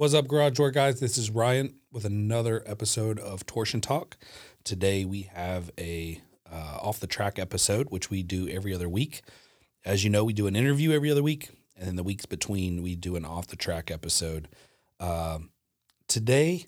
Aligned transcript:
What's 0.00 0.14
up, 0.14 0.28
Garage 0.28 0.54
Door 0.54 0.70
guys? 0.70 0.98
This 0.98 1.18
is 1.18 1.30
Ryan 1.30 1.74
with 1.92 2.06
another 2.06 2.62
episode 2.64 3.18
of 3.18 3.44
Torsion 3.44 3.82
Talk. 3.82 4.16
Today 4.64 5.04
we 5.04 5.28
have 5.34 5.70
a 5.78 6.22
uh, 6.50 6.78
off 6.80 7.00
the 7.00 7.06
track 7.06 7.38
episode, 7.38 7.88
which 7.90 8.08
we 8.08 8.22
do 8.22 8.48
every 8.48 8.74
other 8.74 8.88
week. 8.88 9.20
As 9.84 10.02
you 10.02 10.08
know, 10.08 10.24
we 10.24 10.32
do 10.32 10.46
an 10.46 10.56
interview 10.56 10.92
every 10.92 11.10
other 11.10 11.22
week, 11.22 11.50
and 11.76 11.86
then 11.86 11.96
the 11.96 12.02
weeks 12.02 12.24
between 12.24 12.82
we 12.82 12.96
do 12.96 13.14
an 13.14 13.26
off 13.26 13.48
the 13.48 13.56
track 13.56 13.90
episode. 13.90 14.48
Um, 15.00 15.50
today 16.08 16.64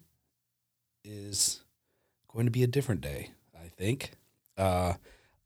is 1.02 1.62
going 2.28 2.44
to 2.44 2.52
be 2.52 2.64
a 2.64 2.66
different 2.66 3.00
day, 3.00 3.30
I 3.58 3.68
think. 3.68 4.10
Uh, 4.58 4.92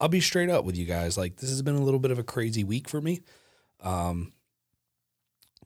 I'll 0.01 0.09
be 0.09 0.21
straight 0.21 0.51
up 0.51 0.65
with 0.65 0.77
you 0.77 0.87
guys. 0.87 1.17
Like 1.17 1.37
this 1.37 1.51
has 1.51 1.63
been 1.63 1.77
a 1.77 1.85
little 1.85 2.01
bit 2.01 2.11
of 2.11 2.19
a 2.19 2.25
crazy 2.25 2.65
week 2.65 2.89
for 2.89 3.01
me. 3.01 3.21
Um, 3.81 4.33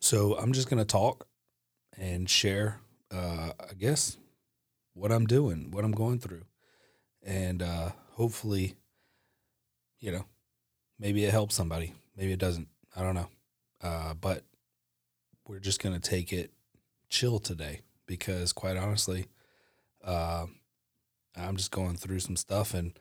so 0.01 0.37
I'm 0.37 0.53
just 0.53 0.69
gonna 0.69 0.85
talk 0.85 1.27
and 2.01 2.29
share, 2.29 2.81
uh, 3.13 3.53
I 3.61 3.75
guess, 3.79 4.17
what 4.95 5.13
I'm 5.13 5.27
doing, 5.27 5.71
what 5.71 5.85
I'm 5.85 5.93
going 5.93 6.19
through, 6.19 6.43
and 7.23 7.63
uh, 7.63 7.91
hopefully, 8.13 8.75
you 10.01 10.11
know, 10.11 10.25
maybe 10.99 11.25
it 11.25 11.31
helps 11.31 11.55
somebody, 11.55 11.93
maybe 12.17 12.33
it 12.33 12.41
doesn't. 12.41 12.69
I 12.97 13.03
don't 13.03 13.15
know, 13.15 13.29
uh, 13.83 14.15
but 14.15 14.45
we're 15.47 15.61
just 15.61 15.83
gonna 15.83 16.01
take 16.01 16.33
it 16.33 16.51
chill 17.11 17.39
today 17.39 17.83
because, 18.07 18.53
quite 18.53 18.77
honestly, 18.79 19.27
uh, 20.03 20.47
I'm 21.37 21.57
just 21.57 21.71
going 21.71 21.97
through 21.97 22.21
some 22.21 22.37
stuff 22.37 22.73
and 22.73 22.99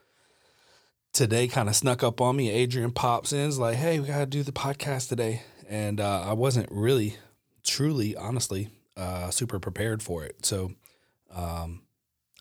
today 1.12 1.48
kind 1.48 1.68
of 1.68 1.74
snuck 1.74 2.02
up 2.02 2.20
on 2.20 2.36
me. 2.36 2.50
Adrian 2.50 2.92
pops 2.92 3.32
in, 3.32 3.48
is 3.48 3.58
like, 3.58 3.76
"Hey, 3.76 3.98
we 3.98 4.06
gotta 4.06 4.26
do 4.26 4.42
the 4.42 4.52
podcast 4.52 5.08
today," 5.08 5.42
and 5.66 6.00
uh, 6.00 6.22
I 6.22 6.34
wasn't 6.34 6.68
really, 6.70 7.16
truly, 7.64 8.14
honestly, 8.14 8.68
uh, 8.96 9.30
super 9.30 9.58
prepared 9.58 10.02
for 10.02 10.24
it. 10.24 10.44
So 10.44 10.72
um, 11.30 11.82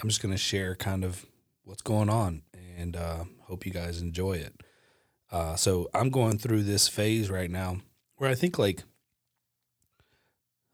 I'm 0.01 0.09
just 0.09 0.21
gonna 0.21 0.37
share 0.37 0.75
kind 0.75 1.03
of 1.03 1.25
what's 1.63 1.81
going 1.81 2.09
on, 2.09 2.43
and 2.77 2.95
uh, 2.95 3.25
hope 3.41 3.65
you 3.65 3.71
guys 3.71 4.01
enjoy 4.01 4.33
it. 4.33 4.61
Uh, 5.31 5.55
so 5.55 5.89
I'm 5.93 6.09
going 6.09 6.37
through 6.37 6.63
this 6.63 6.87
phase 6.87 7.29
right 7.29 7.51
now 7.51 7.77
where 8.17 8.29
I 8.29 8.35
think 8.35 8.57
like 8.57 8.83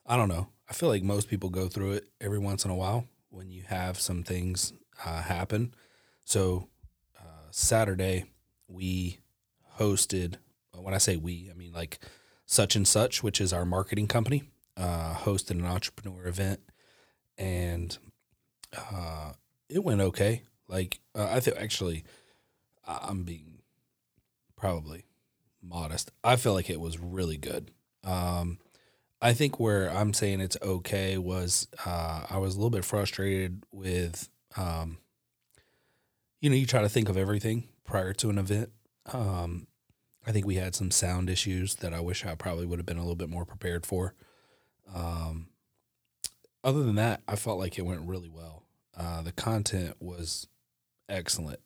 I 0.05 0.16
don't 0.17 0.30
know. 0.30 0.50
I 0.69 0.73
feel 0.73 0.89
like 0.89 1.03
most 1.03 1.30
people 1.30 1.50
go 1.50 1.67
through 1.67 1.94
it 1.94 2.09
every 2.22 2.39
once 2.39 2.66
in 2.66 2.72
a 2.72 2.75
while 2.75 3.07
when 3.30 3.50
you 3.50 3.63
have 3.63 4.00
some 4.00 4.23
things 4.23 4.73
uh, 5.03 5.22
happen. 5.22 5.73
So 6.23 6.69
uh 7.19 7.47
Saturday, 7.52 8.25
we 8.67 9.19
hosted, 9.78 10.35
when 10.73 10.94
I 10.94 11.00
say 11.00 11.17
we, 11.17 11.50
I 11.52 11.53
mean 11.53 11.73
like 11.73 12.00
such 12.45 12.75
and 12.75 12.88
such, 12.88 13.23
which 13.23 13.41
is 13.41 13.52
our 13.52 13.66
marketing 13.66 14.07
company, 14.07 14.44
uh, 14.78 15.14
hosted 15.14 15.52
an 15.52 15.66
entrepreneur 15.66 16.28
event. 16.28 16.59
And 17.38 17.98
uh, 18.76 19.34
it 19.70 19.84
went 19.84 20.02
okay. 20.02 20.44
Like, 20.68 21.00
uh, 21.14 21.28
I 21.31 21.40
think 21.40 21.58
actually, 21.58 22.04
I'm 22.86 23.23
being 23.23 23.59
probably 24.56 25.06
modest. 25.62 26.12
I 26.23 26.36
feel 26.36 26.53
like 26.53 26.70
it 26.70 26.80
was 26.80 27.00
really 27.00 27.38
good. 27.38 27.72
Um, 28.03 28.59
I 29.22 29.34
think 29.34 29.59
where 29.59 29.90
I'm 29.90 30.14
saying 30.14 30.42
it's 30.42 30.58
okay 30.62 31.18
was 31.18 31.68
uh, 31.86 32.26
I 32.30 32.38
was 32.38 32.56
a 32.56 32.58
little 32.58 32.70
bit 32.70 32.86
frustrated 32.86 33.64
with 33.72 34.30
um, 34.58 34.98
you 36.46 36.50
know, 36.50 36.56
you 36.56 36.66
try 36.66 36.81
to 36.81 36.90
think 36.90 37.09
of 37.09 37.18
everything 37.18 37.70
prior 37.84 38.14
to 38.14 38.30
an 38.30 38.38
event. 38.38 38.70
Um, 39.12 39.66
I 40.28 40.31
think 40.31 40.46
we 40.46 40.56
had 40.56 40.76
some 40.76 40.92
sound 40.92 41.30
issues 41.30 41.76
that 41.76 41.94
I 41.94 42.00
wish 42.00 42.26
I 42.26 42.36
probably 42.36 42.66
would 42.66 42.80
have 42.80 42.86
been 42.86 42.98
a 42.98 43.02
little 43.02 43.16
bit 43.16 43.30
more 43.30 43.46
prepared 43.46 43.86
for. 43.86 44.14
Um, 44.94 45.47
other 46.64 46.83
than 46.83 46.95
that, 46.95 47.22
I 47.28 47.36
felt 47.36 47.59
like 47.59 47.78
it 47.78 47.86
went 47.86 48.08
really 48.08 48.30
well. 48.30 48.64
Uh, 48.97 49.22
the 49.22 49.31
content 49.31 49.95
was 50.00 50.47
excellent, 51.09 51.59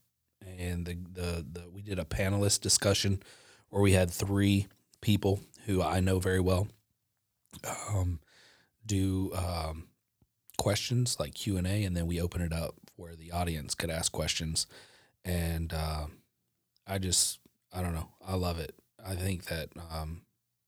and 0.58 0.86
the, 0.86 0.98
the 1.12 1.45
the 1.52 1.70
we 1.70 1.81
did 1.81 2.00
a 2.00 2.06
panelist 2.06 2.62
discussion 2.62 3.22
where 3.69 3.81
we 3.81 3.94
had 3.94 4.09
three 4.09 4.68
people 5.02 5.40
who 5.66 5.81
I 5.81 6.00
know 6.00 6.19
very 6.19 6.40
well 6.40 6.68
um, 7.90 8.19
do 8.85 9.31
um, 9.36 9.88
questions 10.57 11.18
like 11.19 11.34
Q 11.36 11.57
and 11.57 11.68
A, 11.68 11.84
and 11.84 11.96
then 11.96 12.07
we 12.07 12.22
open 12.22 12.41
it 12.41 12.53
up 12.53 12.75
where 12.96 13.16
the 13.16 13.31
audience 13.31 13.75
could 13.75 13.90
ask 13.90 14.12
questions. 14.12 14.68
And 15.24 15.74
uh, 15.74 16.07
I 16.88 16.97
just, 16.97 17.40
I 17.72 17.81
don't 17.81 17.94
know, 17.94 18.09
I 18.25 18.36
love 18.36 18.59
it. 18.59 18.74
I 19.06 19.16
think 19.16 19.46
that 19.46 19.69
um, 19.94 20.22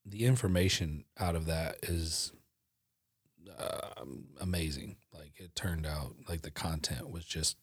the 0.05 0.25
information 0.25 1.05
out 1.19 1.35
of 1.35 1.45
that 1.47 1.77
is 1.83 2.31
uh, 3.57 4.03
amazing. 4.39 4.97
Like 5.13 5.33
it 5.37 5.55
turned 5.55 5.85
out, 5.85 6.15
like 6.27 6.41
the 6.41 6.51
content 6.51 7.09
was 7.09 7.25
just 7.25 7.57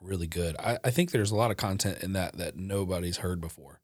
really 0.00 0.26
good. 0.26 0.56
I, 0.58 0.78
I 0.84 0.90
think 0.90 1.10
there's 1.10 1.30
a 1.30 1.36
lot 1.36 1.50
of 1.50 1.56
content 1.56 2.02
in 2.02 2.12
that 2.14 2.36
that 2.38 2.56
nobody's 2.56 3.18
heard 3.18 3.40
before, 3.40 3.80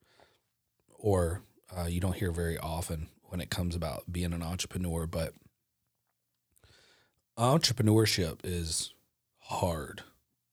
or 0.99 1.43
uh, 1.77 1.87
you 1.87 2.01
don't 2.01 2.17
hear 2.17 2.33
very 2.33 2.59
often 2.59 3.09
when 3.23 3.41
it 3.41 3.51
comes 3.51 3.75
about 3.75 4.05
being 4.11 4.33
an 4.33 4.43
entrepreneur. 4.43 5.07
But 5.07 5.35
entrepreneurship 7.39 8.41
is 8.45 8.93
hard. 9.39 10.03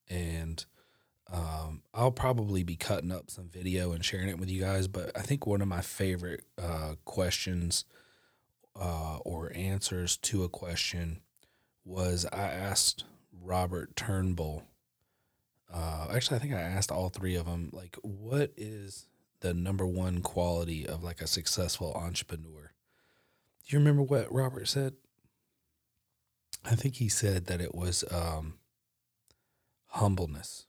And 0.09 0.65
um, 1.31 1.83
I'll 1.93 2.11
probably 2.11 2.63
be 2.63 2.75
cutting 2.75 3.11
up 3.11 3.29
some 3.29 3.49
video 3.49 3.91
and 3.91 4.03
sharing 4.03 4.29
it 4.29 4.39
with 4.39 4.49
you 4.49 4.61
guys. 4.61 4.87
But 4.87 5.11
I 5.15 5.21
think 5.21 5.45
one 5.45 5.61
of 5.61 5.67
my 5.67 5.81
favorite 5.81 6.43
uh, 6.61 6.95
questions 7.05 7.85
uh, 8.75 9.17
or 9.25 9.51
answers 9.55 10.17
to 10.17 10.43
a 10.43 10.49
question 10.49 11.21
was 11.85 12.25
I 12.31 12.43
asked 12.43 13.05
Robert 13.31 13.95
Turnbull. 13.95 14.63
Uh, 15.71 16.07
actually, 16.13 16.37
I 16.37 16.39
think 16.39 16.53
I 16.53 16.61
asked 16.61 16.91
all 16.91 17.09
three 17.09 17.35
of 17.35 17.45
them, 17.45 17.69
like, 17.71 17.97
what 18.01 18.51
is 18.57 19.07
the 19.41 19.53
number 19.53 19.85
one 19.85 20.21
quality 20.21 20.85
of 20.85 21.03
like 21.03 21.21
a 21.21 21.27
successful 21.27 21.93
entrepreneur? 21.93 22.71
Do 23.67 23.75
you 23.75 23.79
remember 23.79 24.01
what 24.01 24.33
Robert 24.33 24.67
said? 24.67 24.93
I 26.65 26.75
think 26.75 26.95
he 26.95 27.07
said 27.07 27.45
that 27.45 27.61
it 27.61 27.73
was 27.73 28.03
um, 28.11 28.55
humbleness. 29.87 30.65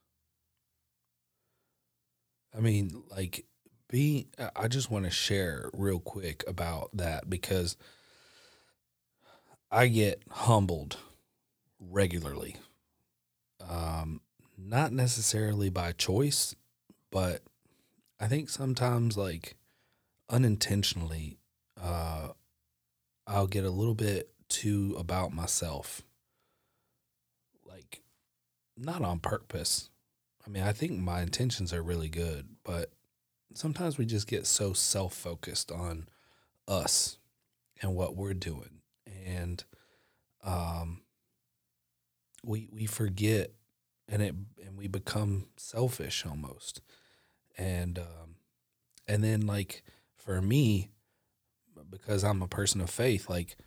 I 2.55 2.59
mean, 2.59 3.03
like, 3.09 3.45
being, 3.91 4.27
I 4.55 4.69
just 4.69 4.89
want 4.89 5.05
to 5.05 5.11
share 5.11 5.69
real 5.73 5.99
quick 5.99 6.43
about 6.47 6.89
that 6.95 7.29
because 7.29 7.77
I 9.71 9.87
get 9.87 10.23
humbled 10.29 10.97
regularly. 11.79 12.57
Um, 13.67 14.21
not 14.57 14.91
necessarily 14.93 15.69
by 15.69 15.91
choice, 15.93 16.55
but 17.11 17.41
I 18.19 18.27
think 18.27 18.49
sometimes, 18.49 19.17
like, 19.17 19.55
unintentionally, 20.29 21.37
uh, 21.81 22.29
I'll 23.27 23.47
get 23.47 23.65
a 23.65 23.69
little 23.71 23.95
bit 23.95 24.29
too 24.49 24.95
about 24.99 25.33
myself 25.33 26.01
Like 27.65 28.01
not 28.77 29.01
on 29.03 29.19
purpose. 29.19 29.89
I 30.45 30.49
mean, 30.49 30.63
I 30.63 30.73
think 30.73 30.93
my 30.99 31.21
intentions 31.21 31.73
are 31.73 31.83
really 31.83 32.09
good, 32.09 32.49
but 32.63 32.91
sometimes 33.53 33.97
we 33.97 34.05
just 34.05 34.27
get 34.27 34.45
so 34.45 34.73
self 34.73 35.13
focused 35.13 35.71
on 35.71 36.07
us 36.67 37.17
and 37.81 37.95
what 37.95 38.15
we're 38.15 38.33
doing. 38.33 38.81
And 39.25 39.63
um, 40.43 41.01
we 42.43 42.67
we 42.71 42.85
forget 42.85 43.51
and 44.07 44.21
it 44.21 44.35
and 44.65 44.77
we 44.77 44.87
become 44.87 45.47
selfish 45.57 46.25
almost. 46.25 46.81
And 47.57 47.99
um, 47.99 48.35
and 49.07 49.23
then 49.23 49.45
like 49.45 49.83
for 50.15 50.41
me, 50.41 50.89
because 51.89 52.23
I'm 52.23 52.41
a 52.41 52.47
person 52.47 52.81
of 52.81 52.89
faith, 52.89 53.29
like 53.29 53.57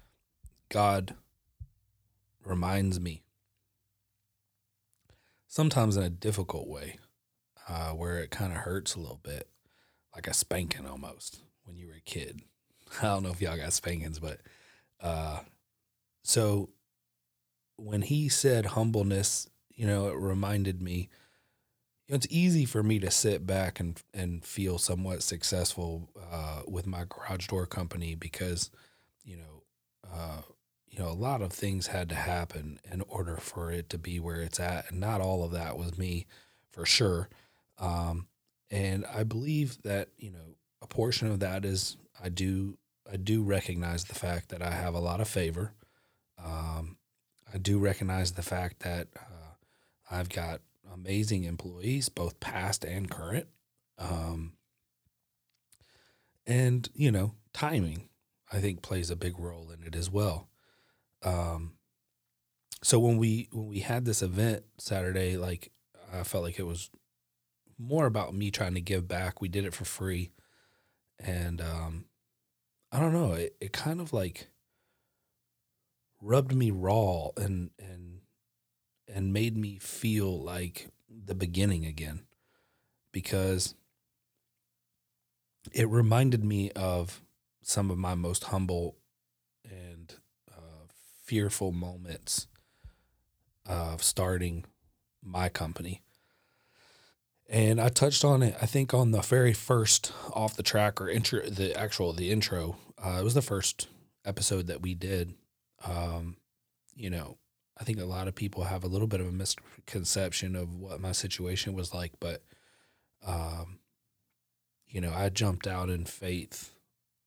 God 0.68 1.14
reminds 2.44 3.00
me 3.00 3.22
sometimes 5.54 5.96
in 5.96 6.02
a 6.02 6.10
difficult 6.10 6.66
way, 6.66 6.98
uh, 7.68 7.90
where 7.90 8.18
it 8.18 8.30
kind 8.32 8.52
of 8.52 8.58
hurts 8.58 8.96
a 8.96 9.00
little 9.00 9.20
bit, 9.22 9.48
like 10.14 10.26
a 10.26 10.34
spanking 10.34 10.86
almost 10.86 11.40
when 11.64 11.76
you 11.76 11.88
were 11.88 11.94
a 11.94 12.00
kid. 12.00 12.42
I 13.02 13.06
don't 13.06 13.22
know 13.22 13.30
if 13.30 13.40
y'all 13.40 13.56
got 13.56 13.72
spankings, 13.72 14.18
but 14.18 14.40
uh, 15.00 15.40
so 16.22 16.70
when 17.76 18.02
he 18.02 18.28
said 18.28 18.66
humbleness, 18.66 19.48
you 19.74 19.86
know, 19.86 20.08
it 20.08 20.16
reminded 20.16 20.80
me. 20.80 21.08
it's 22.08 22.26
easy 22.30 22.64
for 22.64 22.82
me 22.82 22.98
to 23.00 23.10
sit 23.10 23.46
back 23.46 23.80
and 23.80 24.02
and 24.12 24.44
feel 24.44 24.78
somewhat 24.78 25.22
successful 25.22 26.10
uh, 26.30 26.62
with 26.68 26.86
my 26.86 27.04
garage 27.08 27.48
door 27.48 27.66
company 27.66 28.14
because, 28.14 28.70
you 29.24 29.36
know, 29.36 29.62
uh, 30.12 30.42
you 30.88 31.02
know, 31.02 31.08
a 31.08 31.12
lot 31.12 31.42
of 31.42 31.52
things 31.52 31.88
had 31.88 32.08
to 32.10 32.14
happen 32.14 32.78
in 32.90 33.02
order 33.08 33.36
for 33.38 33.72
it 33.72 33.88
to 33.90 33.98
be 33.98 34.20
where 34.20 34.40
it's 34.42 34.60
at. 34.60 34.90
And 34.90 35.00
not 35.00 35.20
all 35.20 35.42
of 35.42 35.50
that 35.50 35.76
was 35.76 35.98
me 35.98 36.26
for 36.70 36.86
sure. 36.86 37.28
Um, 37.78 38.28
and 38.70 39.04
I 39.06 39.24
believe 39.24 39.82
that, 39.82 40.08
you 40.16 40.30
know, 40.30 40.56
a 40.82 40.86
portion 40.86 41.30
of 41.30 41.40
that 41.40 41.64
is 41.64 41.96
I 42.22 42.28
do, 42.28 42.78
I 43.10 43.16
do 43.16 43.42
recognize 43.42 44.04
the 44.04 44.14
fact 44.14 44.48
that 44.50 44.62
I 44.62 44.70
have 44.70 44.94
a 44.94 45.00
lot 45.00 45.20
of 45.20 45.28
favor. 45.28 45.72
Um, 46.42 46.96
I 47.52 47.58
do 47.58 47.78
recognize 47.78 48.32
the 48.32 48.42
fact 48.42 48.80
that 48.80 49.08
uh, 49.16 49.54
I've 50.10 50.28
got 50.28 50.60
amazing 50.92 51.44
employees, 51.44 52.08
both 52.08 52.40
past 52.40 52.84
and 52.84 53.10
current. 53.10 53.46
Um, 53.98 54.54
and 56.46 56.88
you 56.94 57.10
know, 57.10 57.34
timing 57.52 58.08
I 58.52 58.60
think 58.60 58.82
plays 58.82 59.10
a 59.10 59.16
big 59.16 59.38
role 59.38 59.70
in 59.70 59.86
it 59.86 59.96
as 59.96 60.10
well. 60.10 60.48
Um, 61.22 61.72
so 62.82 62.98
when 62.98 63.16
we 63.16 63.48
when 63.50 63.66
we 63.66 63.80
had 63.80 64.04
this 64.04 64.22
event 64.22 64.64
Saturday, 64.78 65.36
like 65.36 65.72
I 66.12 66.22
felt 66.22 66.44
like 66.44 66.58
it 66.58 66.66
was 66.66 66.90
more 67.78 68.06
about 68.06 68.34
me 68.34 68.50
trying 68.50 68.74
to 68.74 68.80
give 68.80 69.08
back. 69.08 69.40
We 69.40 69.48
did 69.48 69.64
it 69.64 69.74
for 69.74 69.84
free, 69.84 70.30
and 71.18 71.60
um, 71.60 72.04
I 72.92 73.00
don't 73.00 73.12
know. 73.12 73.32
It 73.32 73.56
it 73.60 73.72
kind 73.72 74.00
of 74.00 74.12
like 74.12 74.48
rubbed 76.20 76.54
me 76.54 76.70
raw 76.70 77.28
and 77.36 77.70
and 77.78 78.20
and 79.08 79.32
made 79.32 79.56
me 79.56 79.78
feel 79.78 80.42
like 80.42 80.88
the 81.08 81.34
beginning 81.34 81.84
again 81.84 82.22
because 83.12 83.74
it 85.72 85.88
reminded 85.88 86.44
me 86.44 86.70
of 86.72 87.22
some 87.62 87.90
of 87.90 87.98
my 87.98 88.14
most 88.14 88.44
humble 88.44 88.96
and 89.64 90.14
uh, 90.50 90.86
fearful 91.22 91.72
moments 91.72 92.46
of 93.66 94.02
starting 94.02 94.64
my 95.22 95.48
company. 95.48 96.02
And 97.48 97.80
I 97.80 97.88
touched 97.88 98.24
on 98.24 98.42
it, 98.42 98.56
I 98.60 98.66
think, 98.66 98.94
on 98.94 99.10
the 99.10 99.20
very 99.20 99.52
first 99.52 100.12
off 100.32 100.56
the 100.56 100.62
track 100.62 101.00
or 101.00 101.08
intro, 101.08 101.40
the 101.40 101.74
actual 101.78 102.12
the 102.12 102.30
intro. 102.30 102.76
Uh, 102.98 103.18
it 103.20 103.24
was 103.24 103.34
the 103.34 103.42
first 103.42 103.88
episode 104.24 104.66
that 104.68 104.80
we 104.80 104.94
did. 104.94 105.34
Um, 105.84 106.36
you 106.94 107.10
know, 107.10 107.36
I 107.78 107.84
think 107.84 108.00
a 108.00 108.04
lot 108.04 108.28
of 108.28 108.34
people 108.34 108.64
have 108.64 108.84
a 108.84 108.88
little 108.88 109.06
bit 109.06 109.20
of 109.20 109.26
a 109.26 109.32
misconception 109.32 110.56
of 110.56 110.74
what 110.74 111.00
my 111.00 111.12
situation 111.12 111.74
was 111.74 111.92
like, 111.92 112.12
but, 112.20 112.42
um, 113.26 113.80
you 114.86 115.00
know, 115.00 115.12
I 115.12 115.28
jumped 115.28 115.66
out 115.66 115.90
in 115.90 116.04
faith 116.04 116.72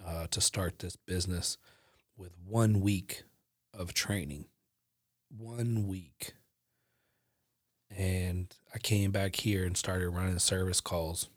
uh, 0.05 0.27
to 0.31 0.41
start 0.41 0.79
this 0.79 0.95
business 0.95 1.57
with 2.15 2.31
one 2.43 2.81
week 2.81 3.23
of 3.73 3.93
training. 3.93 4.45
One 5.29 5.87
week. 5.87 6.33
And 7.95 8.53
I 8.73 8.79
came 8.79 9.11
back 9.11 9.35
here 9.35 9.65
and 9.65 9.77
started 9.77 10.09
running 10.09 10.39
service 10.39 10.81
calls. 10.81 11.29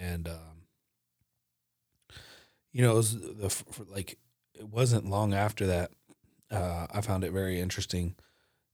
And, 0.00 0.28
um, 0.28 0.66
you 2.72 2.82
know, 2.82 2.92
it 2.92 2.96
was 2.96 3.14
the, 3.14 3.64
like, 3.88 4.18
it 4.54 4.68
wasn't 4.68 5.10
long 5.10 5.34
after 5.34 5.66
that. 5.66 5.90
Uh, 6.50 6.86
I 6.92 7.00
found 7.00 7.24
it 7.24 7.32
very 7.32 7.60
interesting. 7.60 8.14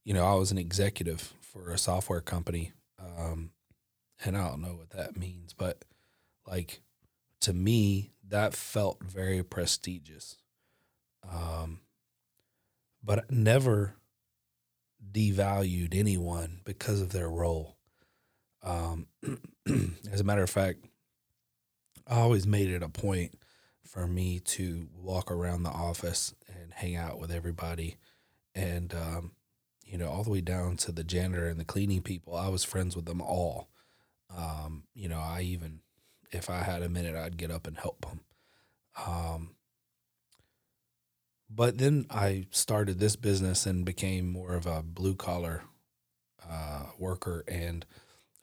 You 0.05 0.15
know, 0.15 0.25
I 0.25 0.35
was 0.35 0.53
an 0.53 0.59
executive 0.59 1.33
for 1.41 1.71
a 1.71 1.79
software 1.79 2.21
company. 2.21 2.73
Um, 2.99 3.51
and 4.25 4.37
I 4.37 4.49
don't 4.49 4.63
know 4.63 4.75
what 4.75 4.91
that 4.91 5.17
means, 5.17 5.53
but 5.53 5.85
like 6.47 6.83
to 7.41 7.53
me, 7.53 8.13
that 8.29 8.55
felt 8.55 9.03
very 9.03 9.43
prestigious. 9.43 10.37
Um, 11.29 11.81
but 13.03 13.31
never 13.31 13.97
devalued 15.13 15.95
anyone 15.95 16.61
because 16.65 17.01
of 17.01 17.11
their 17.11 17.29
role. 17.29 17.77
Um, 18.63 19.07
as 20.13 20.21
a 20.21 20.25
matter 20.25 20.43
of 20.43 20.51
fact, 20.51 20.81
I 22.07 22.21
always 22.21 22.47
made 22.47 22.71
it 22.71 22.83
a 22.83 22.89
point 22.89 23.39
for 23.85 24.07
me 24.07 24.41
to 24.41 24.89
walk 24.97 25.31
around 25.31 25.63
the 25.63 25.71
office 25.71 26.35
and 26.49 26.73
hang 26.73 26.97
out 26.97 27.19
with 27.19 27.31
everybody. 27.31 27.97
And, 28.55 28.95
um, 28.95 29.33
you 29.85 29.99
know, 29.99 30.09
all 30.09 30.25
the 30.25 30.31
way 30.31 30.41
down 30.41 30.77
to 30.79 30.93
the 30.93 31.05
janitor 31.05 31.47
and 31.47 31.61
the 31.61 31.65
cleaning 31.65 32.03
people, 32.03 32.35
I 32.35 32.49
was 32.49 32.65
friends 32.65 32.97
with 32.97 33.05
them 33.05 33.21
all. 33.21 33.69
Um, 34.35 34.85
you 34.95 35.09
know, 35.09 35.21
I 35.21 35.43
even 35.43 35.81
if 36.33 36.51
I 36.51 36.63
had 36.63 36.83
a 36.83 36.89
minute, 36.89 37.15
I'd 37.15 37.37
get 37.37 37.51
up 37.51 37.67
and 37.67 37.77
help 37.77 38.05
them. 38.07 38.21
Um, 39.07 39.51
but 41.55 41.79
then 41.79 42.07
I 42.11 42.47
started 42.51 42.99
this 42.99 43.17
business 43.17 43.67
and 43.67 43.85
became 43.85 44.33
more 44.33 44.55
of 44.55 44.67
a 44.67 44.83
blue 44.83 45.15
collar 45.15 45.63
uh, 46.49 46.87
worker. 46.99 47.45
And 47.47 47.87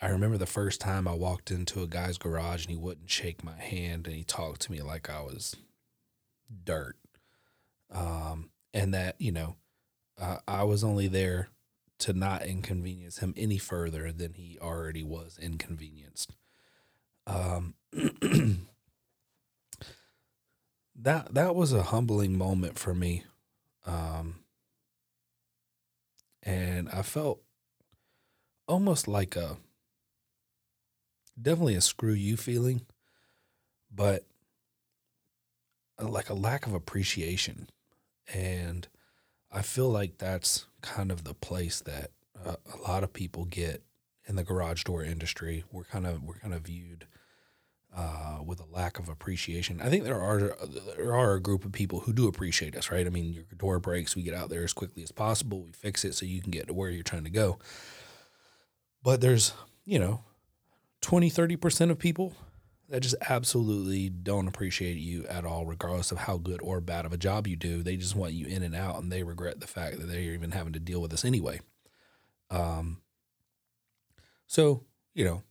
I 0.01 0.07
remember 0.07 0.37
the 0.37 0.45
first 0.45 0.79
time 0.79 1.07
I 1.07 1.13
walked 1.13 1.51
into 1.51 1.81
a 1.81 1.87
guy's 1.87 2.17
garage 2.17 2.65
and 2.65 2.71
he 2.71 2.77
wouldn't 2.77 3.09
shake 3.09 3.43
my 3.43 3.57
hand 3.57 4.07
and 4.07 4.15
he 4.15 4.23
talked 4.23 4.61
to 4.61 4.71
me 4.71 4.81
like 4.81 5.09
I 5.09 5.21
was 5.21 5.55
dirt. 6.63 6.95
Um, 7.91 8.49
and 8.73 8.93
that, 8.93 9.15
you 9.19 9.31
know, 9.31 9.55
uh, 10.19 10.37
I 10.47 10.63
was 10.63 10.83
only 10.83 11.07
there 11.07 11.49
to 11.99 12.13
not 12.13 12.45
inconvenience 12.45 13.19
him 13.19 13.33
any 13.35 13.57
further 13.57 14.11
than 14.11 14.33
he 14.33 14.57
already 14.61 15.03
was 15.03 15.37
inconvenienced. 15.39 16.31
Um, 17.27 17.75
that 21.01 21.33
that 21.33 21.56
was 21.56 21.74
a 21.74 21.83
humbling 21.83 22.38
moment 22.38 22.77
for 22.77 22.94
me. 22.94 23.24
Um, 23.86 24.36
and 26.44 26.89
I 26.89 27.01
felt 27.01 27.42
almost 28.68 29.07
like 29.07 29.36
a 29.36 29.57
definitely 31.42 31.75
a 31.75 31.81
screw 31.81 32.13
you 32.13 32.38
feeling, 32.38 32.81
but 33.94 34.25
like 36.00 36.30
a 36.30 36.36
lack 36.36 36.68
of 36.68 36.74
appreciation. 36.74 37.69
And 38.33 38.88
I 39.51 39.62
feel 39.62 39.89
like 39.89 40.18
that's 40.18 40.68
kind 40.81 41.12
of 41.12 41.24
the 41.24 41.33
place 41.33 41.81
that 41.81 42.12
uh, 42.45 42.56
a 42.74 42.77
lot 42.89 43.03
of 43.03 43.13
people 43.13 43.45
get 43.45 43.83
in 44.25 44.36
the 44.36 44.44
garage 44.44 44.83
door 44.83 45.03
industry. 45.03 45.63
We're 45.71 45.83
kind 45.83 46.06
of 46.06 46.24
we're 46.24 46.39
kind 46.39 46.53
of 46.53 46.62
viewed 46.62 47.07
uh, 47.95 48.39
with 48.45 48.59
a 48.59 48.65
lack 48.65 48.99
of 48.99 49.09
appreciation. 49.09 49.81
I 49.81 49.89
think 49.89 50.03
there 50.03 50.21
are 50.21 50.55
there 50.97 51.13
are 51.13 51.33
a 51.33 51.41
group 51.41 51.65
of 51.65 51.71
people 51.71 52.01
who 52.01 52.13
do 52.13 52.27
appreciate 52.27 52.75
us, 52.75 52.91
right? 52.91 53.05
I 53.05 53.09
mean, 53.09 53.33
your 53.33 53.43
door 53.57 53.79
breaks, 53.79 54.15
we 54.15 54.23
get 54.23 54.33
out 54.33 54.49
there 54.49 54.63
as 54.63 54.73
quickly 54.73 55.03
as 55.03 55.11
possible, 55.11 55.61
we 55.63 55.71
fix 55.71 56.05
it 56.05 56.15
so 56.15 56.25
you 56.25 56.41
can 56.41 56.51
get 56.51 56.67
to 56.67 56.73
where 56.73 56.89
you're 56.89 57.03
trying 57.03 57.25
to 57.25 57.29
go. 57.29 57.59
But 59.03 59.19
there's, 59.19 59.53
you 59.85 59.99
know, 59.99 60.23
20, 61.01 61.29
30% 61.29 61.89
of 61.89 61.97
people 61.97 62.33
that 62.89 63.01
just 63.01 63.15
absolutely 63.29 64.09
don't 64.09 64.47
appreciate 64.47 64.97
you 64.97 65.25
at 65.27 65.45
all, 65.45 65.65
regardless 65.65 66.11
of 66.11 66.19
how 66.19 66.38
good 66.38 66.61
or 66.61 66.81
bad 66.81 67.05
of 67.05 67.13
a 67.13 67.17
job 67.17 67.47
you 67.47 67.55
do. 67.55 67.81
They 67.81 67.95
just 67.95 68.15
want 68.15 68.33
you 68.33 68.45
in 68.45 68.63
and 68.63 68.75
out 68.75 69.01
and 69.01 69.11
they 69.11 69.23
regret 69.23 69.59
the 69.59 69.67
fact 69.67 69.97
that 69.97 70.07
they're 70.07 70.19
even 70.19 70.51
having 70.51 70.73
to 70.73 70.79
deal 70.79 71.01
with 71.01 71.13
us 71.13 71.25
anyway. 71.25 71.61
Um, 72.50 73.01
so, 74.45 74.83
you 75.13 75.24
know, 75.24 75.43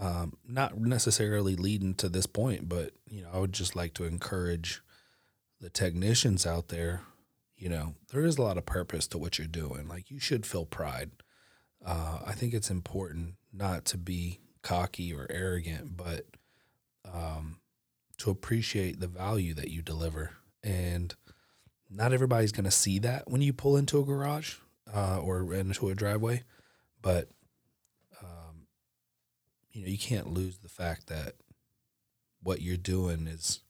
um, 0.00 0.34
not 0.46 0.78
necessarily 0.78 1.56
leading 1.56 1.94
to 1.94 2.08
this 2.08 2.26
point, 2.26 2.68
but 2.68 2.92
you 3.08 3.22
know, 3.22 3.30
I 3.32 3.38
would 3.38 3.52
just 3.52 3.74
like 3.74 3.94
to 3.94 4.04
encourage 4.04 4.80
the 5.60 5.70
technicians 5.70 6.46
out 6.46 6.68
there. 6.68 7.02
You 7.56 7.68
know, 7.68 7.94
there 8.12 8.24
is 8.24 8.38
a 8.38 8.42
lot 8.42 8.58
of 8.58 8.66
purpose 8.66 9.06
to 9.08 9.18
what 9.18 9.38
you're 9.38 9.48
doing. 9.48 9.88
Like 9.88 10.10
you 10.10 10.20
should 10.20 10.46
feel 10.46 10.64
pride. 10.64 11.10
Uh, 11.84 12.20
I 12.24 12.32
think 12.32 12.54
it's 12.54 12.70
important 12.70 13.34
not 13.52 13.84
to 13.86 13.98
be 13.98 14.40
cocky 14.62 15.12
or 15.12 15.26
arrogant, 15.30 15.96
but 15.96 16.26
um, 17.12 17.58
to 18.18 18.30
appreciate 18.30 19.00
the 19.00 19.06
value 19.08 19.54
that 19.54 19.70
you 19.70 19.82
deliver. 19.82 20.32
And 20.62 21.14
not 21.90 22.12
everybody's 22.12 22.52
going 22.52 22.64
to 22.64 22.70
see 22.70 22.98
that 23.00 23.30
when 23.30 23.42
you 23.42 23.52
pull 23.52 23.76
into 23.76 23.98
a 23.98 24.04
garage 24.04 24.56
uh, 24.92 25.20
or 25.20 25.54
into 25.54 25.88
a 25.88 25.94
driveway, 25.94 26.44
but 27.00 27.28
you 29.72 29.82
know, 29.82 29.88
you 29.88 29.98
can't 29.98 30.32
lose 30.32 30.58
the 30.58 30.68
fact 30.68 31.06
that 31.08 31.34
what 32.42 32.62
you're 32.62 32.76
doing 32.76 33.26
is 33.26 33.60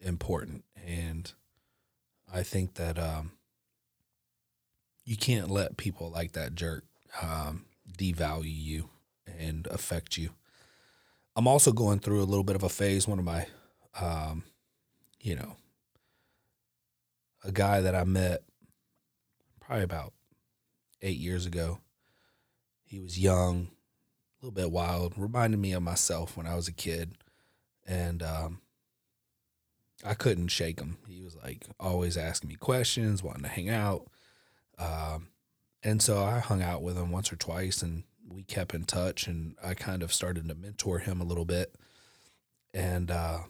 important. 0.00 0.64
And 0.86 1.32
I 2.32 2.42
think 2.42 2.74
that 2.74 2.98
um, 2.98 3.32
you 5.04 5.16
can't 5.16 5.50
let 5.50 5.76
people 5.76 6.10
like 6.10 6.32
that 6.32 6.54
jerk 6.54 6.84
um, 7.20 7.64
devalue 7.98 8.44
you 8.44 8.90
and 9.38 9.66
affect 9.68 10.16
you. 10.16 10.30
I'm 11.36 11.46
also 11.46 11.72
going 11.72 12.00
through 12.00 12.22
a 12.22 12.24
little 12.24 12.44
bit 12.44 12.56
of 12.56 12.62
a 12.62 12.68
phase. 12.68 13.06
One 13.06 13.18
of 13.18 13.24
my, 13.24 13.46
um, 14.00 14.44
you 15.20 15.36
know, 15.36 15.56
a 17.44 17.52
guy 17.52 17.80
that 17.80 17.94
I 17.94 18.04
met 18.04 18.42
probably 19.60 19.84
about 19.84 20.12
eight 21.02 21.18
years 21.18 21.46
ago. 21.46 21.78
He 22.84 23.00
was 23.00 23.18
young, 23.18 23.68
a 24.40 24.46
little 24.46 24.62
bit 24.62 24.70
wild, 24.70 25.14
reminded 25.16 25.60
me 25.60 25.72
of 25.72 25.82
myself 25.82 26.36
when 26.36 26.46
I 26.46 26.54
was 26.54 26.68
a 26.68 26.72
kid. 26.72 27.16
And 27.86 28.22
um, 28.22 28.60
I 30.04 30.14
couldn't 30.14 30.48
shake 30.48 30.80
him. 30.80 30.98
He 31.08 31.20
was 31.22 31.36
like 31.42 31.66
always 31.78 32.16
asking 32.16 32.48
me 32.48 32.54
questions, 32.54 33.22
wanting 33.22 33.42
to 33.42 33.48
hang 33.48 33.68
out. 33.68 34.06
Um, 34.78 35.28
and 35.82 36.00
so 36.00 36.22
I 36.22 36.38
hung 36.38 36.62
out 36.62 36.82
with 36.82 36.96
him 36.96 37.10
once 37.10 37.32
or 37.32 37.36
twice 37.36 37.82
and 37.82 38.04
we 38.28 38.42
kept 38.42 38.74
in 38.74 38.84
touch 38.84 39.26
and 39.26 39.56
I 39.62 39.74
kind 39.74 40.02
of 40.02 40.12
started 40.12 40.48
to 40.48 40.54
mentor 40.54 41.00
him 41.00 41.20
a 41.20 41.24
little 41.24 41.44
bit. 41.44 41.74
And 42.72 43.10
uh, 43.10 43.40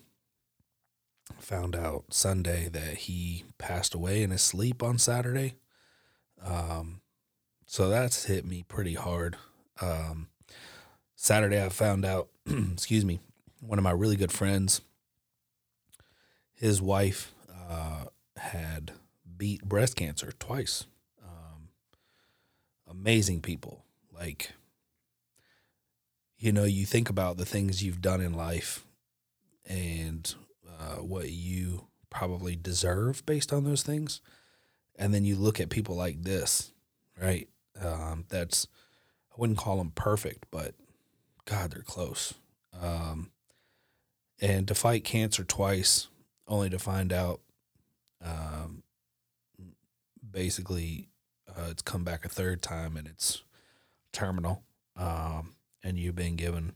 found 1.38 1.76
out 1.76 2.04
Sunday 2.10 2.68
that 2.68 2.94
he 2.94 3.44
passed 3.58 3.94
away 3.94 4.22
in 4.22 4.30
his 4.30 4.42
sleep 4.42 4.82
on 4.82 4.98
Saturday. 4.98 5.54
Um, 6.42 7.02
so 7.66 7.88
that's 7.88 8.24
hit 8.24 8.44
me 8.44 8.64
pretty 8.66 8.94
hard. 8.94 9.36
Um, 9.80 10.28
Saturday, 11.22 11.62
I 11.62 11.68
found 11.68 12.06
out, 12.06 12.30
excuse 12.72 13.04
me, 13.04 13.20
one 13.60 13.78
of 13.78 13.82
my 13.82 13.90
really 13.90 14.16
good 14.16 14.32
friends, 14.32 14.80
his 16.54 16.80
wife 16.80 17.34
uh, 17.68 18.04
had 18.38 18.92
beat 19.36 19.62
breast 19.62 19.96
cancer 19.96 20.32
twice. 20.38 20.86
Um, 21.22 21.68
amazing 22.88 23.42
people. 23.42 23.84
Like, 24.10 24.52
you 26.38 26.52
know, 26.52 26.64
you 26.64 26.86
think 26.86 27.10
about 27.10 27.36
the 27.36 27.44
things 27.44 27.84
you've 27.84 28.00
done 28.00 28.22
in 28.22 28.32
life 28.32 28.86
and 29.66 30.34
uh, 30.66 31.02
what 31.02 31.28
you 31.28 31.88
probably 32.08 32.56
deserve 32.56 33.26
based 33.26 33.52
on 33.52 33.64
those 33.64 33.82
things. 33.82 34.22
And 34.96 35.12
then 35.12 35.26
you 35.26 35.36
look 35.36 35.60
at 35.60 35.68
people 35.68 35.96
like 35.96 36.22
this, 36.22 36.72
right? 37.20 37.46
Um, 37.78 38.24
that's, 38.30 38.66
I 39.30 39.34
wouldn't 39.36 39.58
call 39.58 39.76
them 39.76 39.92
perfect, 39.94 40.46
but 40.50 40.74
God, 41.44 41.72
they're 41.72 41.82
close. 41.82 42.34
Um, 42.80 43.30
and 44.40 44.66
to 44.68 44.74
fight 44.74 45.04
cancer 45.04 45.44
twice, 45.44 46.08
only 46.46 46.70
to 46.70 46.78
find 46.78 47.12
out 47.12 47.40
um, 48.24 48.82
basically 50.28 51.08
uh, 51.48 51.68
it's 51.70 51.82
come 51.82 52.04
back 52.04 52.24
a 52.24 52.28
third 52.28 52.62
time 52.62 52.96
and 52.96 53.06
it's 53.06 53.42
terminal. 54.12 54.62
Um, 54.96 55.54
and 55.82 55.98
you've 55.98 56.16
been 56.16 56.36
given 56.36 56.74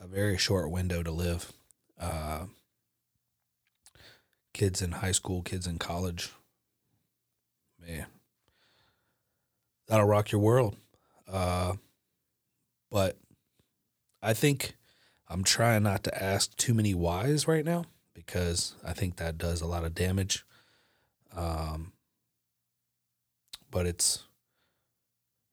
a 0.00 0.06
very 0.06 0.38
short 0.38 0.70
window 0.70 1.02
to 1.02 1.10
live. 1.10 1.52
Uh, 1.98 2.46
kids 4.52 4.80
in 4.80 4.92
high 4.92 5.12
school, 5.12 5.42
kids 5.42 5.66
in 5.66 5.78
college, 5.78 6.32
man, 7.86 8.06
that'll 9.86 10.06
rock 10.06 10.32
your 10.32 10.40
world. 10.40 10.76
Uh, 11.30 11.74
but 12.90 13.18
I 14.26 14.34
think 14.34 14.74
I'm 15.28 15.44
trying 15.44 15.84
not 15.84 16.02
to 16.02 16.22
ask 16.22 16.56
too 16.56 16.74
many 16.74 16.94
whys 16.94 17.46
right 17.46 17.64
now 17.64 17.84
because 18.12 18.74
I 18.84 18.92
think 18.92 19.16
that 19.16 19.38
does 19.38 19.60
a 19.60 19.68
lot 19.68 19.84
of 19.84 19.94
damage. 19.94 20.44
Um, 21.32 21.92
but 23.70 23.86
it's 23.86 24.24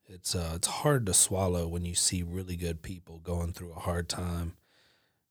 it's 0.07 0.33
uh, 0.33 0.53
it's 0.55 0.65
hard 0.67 1.05
to 1.05 1.13
swallow 1.13 1.67
when 1.67 1.85
you 1.85 1.93
see 1.93 2.23
really 2.23 2.55
good 2.55 2.81
people 2.81 3.19
going 3.19 3.53
through 3.53 3.73
a 3.73 3.79
hard 3.79 4.09
time, 4.09 4.53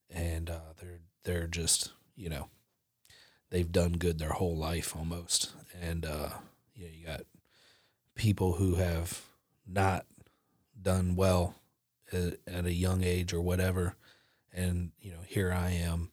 and 0.08 0.48
uh, 0.48 0.74
they're 0.80 1.00
they're 1.24 1.48
just 1.48 1.90
you 2.14 2.28
know 2.28 2.46
they've 3.50 3.72
done 3.72 3.94
good 3.94 4.20
their 4.20 4.34
whole 4.34 4.56
life 4.56 4.94
almost, 4.94 5.52
and 5.80 6.06
uh, 6.06 6.28
you 6.76 6.84
know, 6.84 6.92
you 6.96 7.06
got 7.06 7.22
people 8.14 8.52
who 8.52 8.76
have 8.76 9.22
not 9.66 10.06
done 10.80 11.16
well 11.16 11.56
at, 12.14 12.66
a 12.66 12.72
young 12.72 13.02
age 13.02 13.32
or 13.32 13.40
whatever, 13.40 13.96
and 14.52 14.92
you 15.00 15.10
know 15.12 15.20
here 15.26 15.52
I 15.52 15.70
am. 15.70 16.10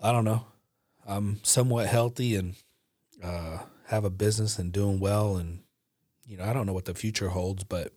I 0.00 0.12
don't 0.12 0.24
know. 0.24 0.46
I'm 1.06 1.40
somewhat 1.42 1.86
healthy 1.88 2.36
and 2.36 2.54
uh, 3.22 3.58
have 3.86 4.04
a 4.04 4.10
business 4.10 4.58
and 4.58 4.72
doing 4.72 5.00
well, 5.00 5.36
and 5.36 5.60
you 6.26 6.36
know 6.36 6.44
I 6.44 6.52
don't 6.52 6.66
know 6.66 6.72
what 6.72 6.86
the 6.86 6.94
future 6.94 7.28
holds, 7.28 7.64
but 7.64 7.92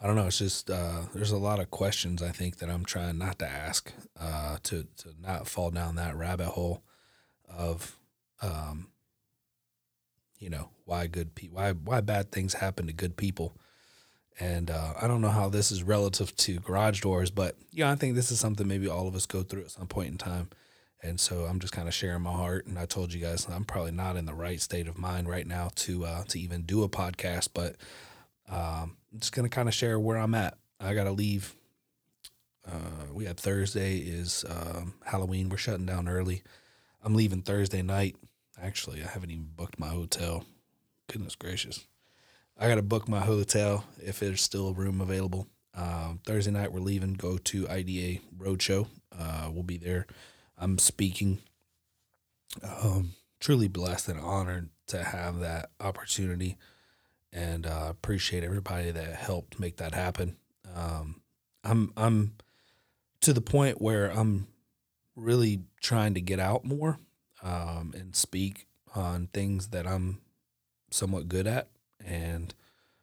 I 0.00 0.06
don't 0.06 0.16
know. 0.16 0.26
It's 0.26 0.38
just 0.38 0.70
uh, 0.70 1.02
there's 1.14 1.30
a 1.30 1.38
lot 1.38 1.58
of 1.58 1.70
questions 1.70 2.22
I 2.22 2.30
think 2.30 2.58
that 2.58 2.68
I'm 2.68 2.84
trying 2.84 3.18
not 3.18 3.38
to 3.38 3.48
ask 3.48 3.92
uh, 4.20 4.58
to 4.64 4.86
to 4.98 5.08
not 5.20 5.48
fall 5.48 5.70
down 5.70 5.96
that 5.96 6.16
rabbit 6.16 6.48
hole 6.48 6.82
of, 7.48 7.96
um, 8.42 8.88
you 10.38 10.50
know, 10.50 10.68
why 10.84 11.06
good 11.06 11.34
pe- 11.34 11.48
why 11.48 11.72
why 11.72 12.02
bad 12.02 12.30
things 12.30 12.54
happen 12.54 12.86
to 12.86 12.92
good 12.92 13.16
people, 13.16 13.56
and 14.38 14.70
uh, 14.70 14.94
I 15.00 15.06
don't 15.06 15.20
know 15.20 15.28
how 15.30 15.48
this 15.48 15.70
is 15.72 15.82
relative 15.82 16.36
to 16.36 16.58
garage 16.60 17.00
doors, 17.00 17.30
but 17.30 17.56
yeah, 17.72 17.90
I 17.90 17.94
think 17.94 18.14
this 18.14 18.30
is 18.30 18.38
something 18.38 18.68
maybe 18.68 18.88
all 18.88 19.08
of 19.08 19.14
us 19.14 19.26
go 19.26 19.42
through 19.42 19.62
at 19.62 19.70
some 19.70 19.86
point 19.86 20.10
in 20.10 20.18
time, 20.18 20.50
and 21.02 21.18
so 21.18 21.44
I'm 21.44 21.58
just 21.58 21.72
kind 21.72 21.88
of 21.88 21.94
sharing 21.94 22.22
my 22.22 22.32
heart. 22.32 22.66
And 22.66 22.78
I 22.78 22.86
told 22.86 23.12
you 23.12 23.20
guys 23.20 23.46
I'm 23.50 23.64
probably 23.64 23.92
not 23.92 24.16
in 24.16 24.26
the 24.26 24.34
right 24.34 24.60
state 24.60 24.88
of 24.88 24.98
mind 24.98 25.28
right 25.28 25.46
now 25.46 25.70
to 25.76 26.04
uh, 26.04 26.24
to 26.24 26.40
even 26.40 26.62
do 26.62 26.82
a 26.82 26.88
podcast, 26.88 27.48
but 27.54 27.76
um, 28.48 28.96
I'm 29.12 29.20
just 29.20 29.32
gonna 29.32 29.48
kind 29.48 29.68
of 29.68 29.74
share 29.74 29.98
where 29.98 30.18
I'm 30.18 30.34
at. 30.34 30.58
I 30.80 30.94
gotta 30.94 31.12
leave. 31.12 31.54
Uh, 32.66 33.12
we 33.12 33.24
have 33.26 33.38
Thursday 33.38 33.98
is 33.98 34.44
um, 34.48 34.94
Halloween. 35.04 35.48
We're 35.48 35.56
shutting 35.56 35.86
down 35.86 36.08
early. 36.08 36.42
I'm 37.02 37.14
leaving 37.14 37.42
Thursday 37.42 37.80
night. 37.80 38.16
Actually, 38.60 39.02
I 39.02 39.06
haven't 39.06 39.30
even 39.30 39.50
booked 39.54 39.78
my 39.78 39.88
hotel. 39.88 40.44
Goodness 41.06 41.36
gracious. 41.36 41.86
I 42.58 42.68
got 42.68 42.76
to 42.76 42.82
book 42.82 43.06
my 43.08 43.20
hotel 43.20 43.84
if 44.02 44.18
there's 44.18 44.40
still 44.40 44.68
a 44.68 44.72
room 44.72 45.00
available. 45.00 45.46
Um, 45.74 46.20
Thursday 46.24 46.50
night, 46.50 46.72
we're 46.72 46.80
leaving, 46.80 47.12
go 47.12 47.36
to 47.36 47.68
IDA 47.68 48.20
Roadshow. 48.38 48.86
Uh, 49.16 49.50
we'll 49.52 49.62
be 49.62 49.76
there. 49.76 50.06
I'm 50.56 50.78
speaking. 50.78 51.40
Um, 52.62 53.12
truly 53.40 53.68
blessed 53.68 54.08
and 54.08 54.18
honored 54.18 54.70
to 54.86 55.02
have 55.04 55.40
that 55.40 55.70
opportunity 55.80 56.56
and 57.30 57.66
uh, 57.66 57.88
appreciate 57.90 58.42
everybody 58.42 58.90
that 58.90 59.14
helped 59.14 59.60
make 59.60 59.76
that 59.76 59.94
happen. 59.94 60.36
Um, 60.74 61.20
I'm 61.62 61.92
I'm 61.96 62.32
to 63.20 63.34
the 63.34 63.42
point 63.42 63.82
where 63.82 64.10
I'm 64.10 64.46
really 65.14 65.60
trying 65.82 66.14
to 66.14 66.20
get 66.22 66.40
out 66.40 66.64
more 66.64 66.98
um, 67.42 67.92
and 67.94 68.16
speak 68.16 68.66
on 68.94 69.28
things 69.34 69.68
that 69.68 69.86
I'm 69.86 70.22
somewhat 70.90 71.28
good 71.28 71.46
at 71.46 71.68
and 72.06 72.54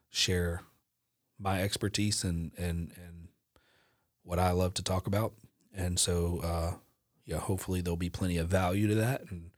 share 0.10 0.62
my 1.40 1.62
expertise 1.62 2.24
and 2.24 2.52
and 2.58 2.92
and 2.96 3.28
what 4.24 4.40
I 4.40 4.52
love 4.52 4.74
to 4.76 4.84
talk 4.84 5.06
about. 5.06 5.34
And 5.76 6.00
so, 6.00 6.40
uh, 6.44 6.74
yeah, 7.26 7.38
hopefully 7.38 7.82
there'll 7.82 7.98
be 7.98 8.10
plenty 8.10 8.38
of 8.38 8.48
value 8.48 8.88
to 8.88 8.96
that, 8.96 9.24
and 9.30 9.52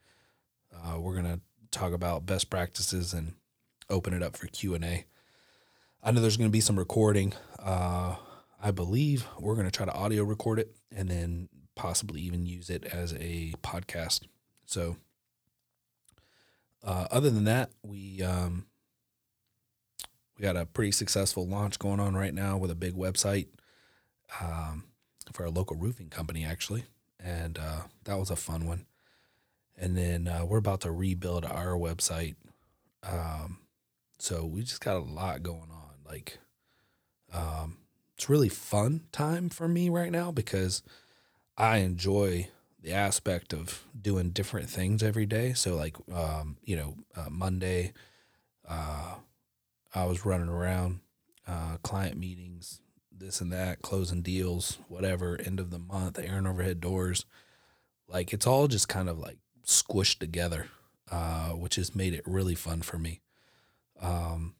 uh, 0.74 0.98
we're 1.00 1.14
gonna 1.14 1.40
talk 1.70 1.92
about 1.92 2.26
best 2.26 2.50
practices 2.50 3.12
and 3.12 3.34
open 3.88 4.12
it 4.12 4.22
up 4.22 4.36
for 4.36 4.46
Q 4.48 4.74
and 4.74 4.84
A. 4.84 5.04
I 6.02 6.10
know 6.10 6.20
there's 6.20 6.36
gonna 6.36 6.50
be 6.50 6.60
some 6.60 6.78
recording. 6.78 7.32
Uh, 7.58 8.16
I 8.62 8.70
believe 8.70 9.26
we're 9.38 9.56
gonna 9.56 9.70
try 9.70 9.86
to 9.86 9.94
audio 9.94 10.24
record 10.24 10.58
it 10.58 10.74
and 10.94 11.08
then 11.08 11.48
possibly 11.74 12.20
even 12.22 12.46
use 12.46 12.70
it 12.70 12.84
as 12.86 13.12
a 13.14 13.52
podcast. 13.62 14.22
So, 14.64 14.96
uh, 16.82 17.06
other 17.10 17.30
than 17.30 17.44
that, 17.44 17.70
we 17.82 18.22
um, 18.22 18.66
we 20.36 20.42
got 20.42 20.56
a 20.56 20.66
pretty 20.66 20.92
successful 20.92 21.46
launch 21.46 21.78
going 21.78 22.00
on 22.00 22.14
right 22.14 22.34
now 22.34 22.56
with 22.56 22.70
a 22.70 22.74
big 22.74 22.94
website 22.94 23.48
um, 24.40 24.84
for 25.32 25.44
a 25.44 25.50
local 25.50 25.76
roofing 25.76 26.08
company, 26.08 26.44
actually, 26.44 26.84
and 27.18 27.58
uh, 27.58 27.82
that 28.04 28.18
was 28.18 28.30
a 28.30 28.36
fun 28.36 28.66
one. 28.66 28.86
And 29.78 29.96
then 29.96 30.28
uh, 30.28 30.44
we're 30.44 30.58
about 30.58 30.80
to 30.82 30.90
rebuild 30.90 31.44
our 31.44 31.74
website, 31.74 32.36
um, 33.02 33.58
so 34.18 34.44
we 34.44 34.62
just 34.62 34.80
got 34.80 34.96
a 34.96 35.00
lot 35.00 35.42
going 35.42 35.70
on. 35.70 35.94
Like, 36.06 36.38
um, 37.32 37.78
it's 38.16 38.28
really 38.28 38.48
fun 38.48 39.02
time 39.12 39.48
for 39.50 39.68
me 39.68 39.88
right 39.90 40.10
now 40.10 40.30
because 40.30 40.82
I 41.56 41.78
enjoy 41.78 42.48
the 42.82 42.92
aspect 42.92 43.52
of 43.52 43.84
doing 44.00 44.30
different 44.30 44.70
things 44.70 45.02
every 45.02 45.26
day. 45.26 45.52
So 45.52 45.74
like, 45.74 45.96
um, 46.12 46.56
you 46.64 46.76
know, 46.76 46.96
uh, 47.16 47.28
Monday, 47.30 47.92
uh, 48.66 49.16
I 49.96 50.04
was 50.04 50.26
running 50.26 50.50
around, 50.50 51.00
uh, 51.48 51.78
client 51.82 52.18
meetings, 52.18 52.82
this 53.10 53.40
and 53.40 53.50
that, 53.50 53.80
closing 53.80 54.20
deals, 54.20 54.76
whatever, 54.88 55.40
end 55.42 55.58
of 55.58 55.70
the 55.70 55.78
month, 55.78 56.18
Aaron 56.18 56.46
Overhead 56.46 56.82
Doors. 56.82 57.24
Like 58.06 58.34
it's 58.34 58.46
all 58.46 58.68
just 58.68 58.90
kind 58.90 59.08
of 59.08 59.18
like 59.18 59.38
squished 59.64 60.18
together, 60.18 60.66
uh, 61.10 61.50
which 61.52 61.76
has 61.76 61.94
made 61.94 62.12
it 62.12 62.22
really 62.26 62.54
fun 62.54 62.82
for 62.82 62.98
me. 62.98 63.22
Um, 63.98 64.56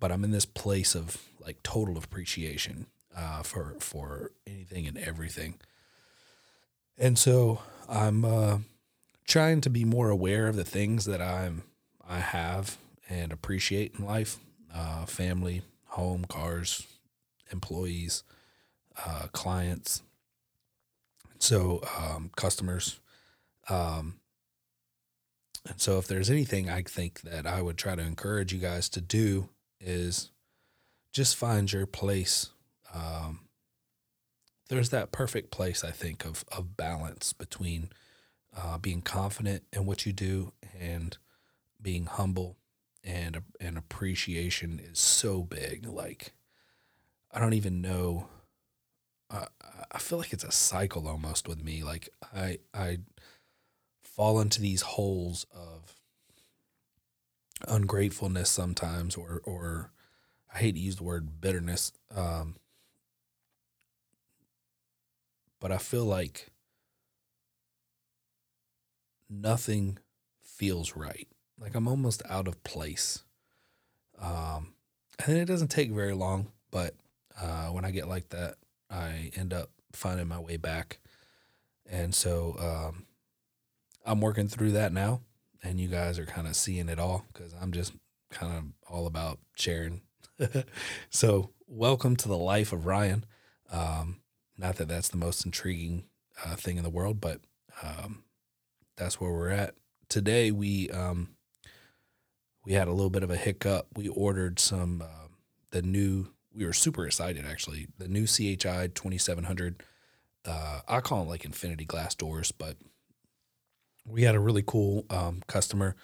but 0.00 0.10
I'm 0.10 0.24
in 0.24 0.30
this 0.30 0.46
place 0.46 0.94
of 0.94 1.18
like 1.38 1.62
total 1.62 1.98
appreciation 1.98 2.86
uh, 3.14 3.42
for 3.42 3.76
for 3.78 4.32
anything 4.46 4.86
and 4.86 4.96
everything. 4.96 5.60
And 6.96 7.18
so 7.18 7.60
I'm 7.90 8.24
uh, 8.24 8.58
trying 9.26 9.60
to 9.60 9.70
be 9.70 9.84
more 9.84 10.08
aware 10.08 10.48
of 10.48 10.56
the 10.56 10.64
things 10.64 11.04
that 11.04 11.20
I'm 11.20 11.64
I 12.08 12.20
have 12.20 12.78
and 13.10 13.32
appreciate 13.32 13.96
in 13.98 14.06
life: 14.06 14.38
uh, 14.74 15.06
family, 15.06 15.62
home, 15.86 16.24
cars, 16.24 16.86
employees, 17.50 18.24
uh, 19.04 19.26
clients. 19.32 20.02
So 21.38 21.82
um, 21.98 22.30
customers. 22.36 23.00
Um, 23.68 24.20
and 25.68 25.80
so 25.80 25.98
if 25.98 26.06
there's 26.06 26.30
anything 26.30 26.68
I 26.68 26.82
think 26.82 27.22
that 27.22 27.46
I 27.46 27.62
would 27.62 27.78
try 27.78 27.94
to 27.94 28.02
encourage 28.02 28.52
you 28.52 28.58
guys 28.58 28.88
to 28.90 29.00
do 29.00 29.48
is 29.80 30.30
just 31.12 31.36
find 31.36 31.72
your 31.72 31.86
place. 31.86 32.50
Um, 32.94 33.40
there's 34.68 34.90
that 34.90 35.12
perfect 35.12 35.50
place, 35.50 35.84
I 35.84 35.90
think, 35.90 36.24
of, 36.24 36.44
of 36.50 36.76
balance 36.76 37.32
between 37.32 37.90
uh, 38.56 38.78
being 38.78 39.02
confident 39.02 39.64
in 39.72 39.86
what 39.86 40.06
you 40.06 40.12
do 40.12 40.52
and 40.78 41.16
being 41.80 42.06
humble 42.06 42.56
and 43.04 43.42
and 43.60 43.76
appreciation 43.78 44.80
is 44.82 44.98
so 44.98 45.42
big. 45.42 45.86
Like 45.86 46.32
I 47.30 47.40
don't 47.40 47.54
even 47.54 47.80
know. 47.80 48.28
I 49.30 49.46
I 49.90 49.98
feel 49.98 50.18
like 50.18 50.32
it's 50.32 50.44
a 50.44 50.52
cycle 50.52 51.08
almost 51.08 51.48
with 51.48 51.62
me. 51.62 51.82
Like 51.82 52.08
I 52.34 52.58
I 52.74 52.98
fall 54.02 54.40
into 54.40 54.60
these 54.60 54.82
holes 54.82 55.46
of 55.54 55.94
ungratefulness 57.68 58.50
sometimes, 58.50 59.16
or 59.16 59.40
or 59.44 59.92
I 60.54 60.58
hate 60.58 60.72
to 60.72 60.80
use 60.80 60.96
the 60.96 61.04
word 61.04 61.40
bitterness, 61.40 61.92
um, 62.14 62.56
but 65.60 65.72
I 65.72 65.78
feel 65.78 66.04
like 66.04 66.48
nothing 69.30 69.98
feels 70.42 70.94
right. 70.96 71.28
Like 71.62 71.76
I'm 71.76 71.86
almost 71.86 72.22
out 72.28 72.48
of 72.48 72.62
place. 72.64 73.22
Um, 74.20 74.74
and 75.24 75.36
it 75.36 75.44
doesn't 75.44 75.68
take 75.68 75.92
very 75.92 76.12
long, 76.12 76.50
but 76.72 76.96
uh, 77.40 77.66
when 77.66 77.84
I 77.84 77.92
get 77.92 78.08
like 78.08 78.30
that, 78.30 78.56
I 78.90 79.30
end 79.36 79.54
up 79.54 79.70
finding 79.92 80.26
my 80.26 80.40
way 80.40 80.56
back. 80.56 80.98
And 81.88 82.14
so 82.14 82.56
um, 82.58 83.06
I'm 84.04 84.20
working 84.20 84.48
through 84.48 84.72
that 84.72 84.92
now, 84.92 85.20
and 85.62 85.80
you 85.80 85.86
guys 85.86 86.18
are 86.18 86.26
kind 86.26 86.48
of 86.48 86.56
seeing 86.56 86.88
it 86.88 86.98
all 86.98 87.24
because 87.32 87.54
I'm 87.60 87.70
just 87.70 87.92
kind 88.30 88.56
of 88.56 88.92
all 88.92 89.06
about 89.06 89.38
sharing. 89.54 90.02
so, 91.10 91.50
welcome 91.68 92.16
to 92.16 92.28
the 92.28 92.36
life 92.36 92.72
of 92.72 92.86
Ryan. 92.86 93.24
Um, 93.70 94.20
not 94.58 94.76
that 94.76 94.88
that's 94.88 95.08
the 95.08 95.16
most 95.16 95.44
intriguing 95.44 96.04
uh, 96.44 96.56
thing 96.56 96.76
in 96.76 96.82
the 96.82 96.90
world, 96.90 97.20
but 97.20 97.40
um, 97.82 98.24
that's 98.96 99.20
where 99.20 99.32
we're 99.32 99.50
at 99.50 99.74
today. 100.08 100.50
We 100.50 100.90
um, 100.90 101.31
we 102.64 102.72
had 102.72 102.88
a 102.88 102.92
little 102.92 103.10
bit 103.10 103.22
of 103.22 103.30
a 103.30 103.36
hiccup. 103.36 103.86
We 103.96 104.08
ordered 104.08 104.58
some 104.58 105.02
uh, 105.02 105.28
the 105.70 105.82
new. 105.82 106.28
We 106.54 106.64
were 106.66 106.72
super 106.72 107.06
excited 107.06 107.44
actually. 107.46 107.88
The 107.98 108.08
new 108.08 108.26
CHI 108.26 108.90
twenty 108.94 109.18
seven 109.18 109.44
hundred. 109.44 109.82
Uh, 110.44 110.80
I 110.88 111.00
call 111.00 111.20
them 111.20 111.28
like 111.28 111.44
infinity 111.44 111.84
glass 111.84 112.14
doors, 112.14 112.52
but 112.52 112.76
we 114.06 114.22
had 114.22 114.34
a 114.34 114.40
really 114.40 114.64
cool 114.66 115.04
um, 115.08 115.42
customer, 115.46 115.94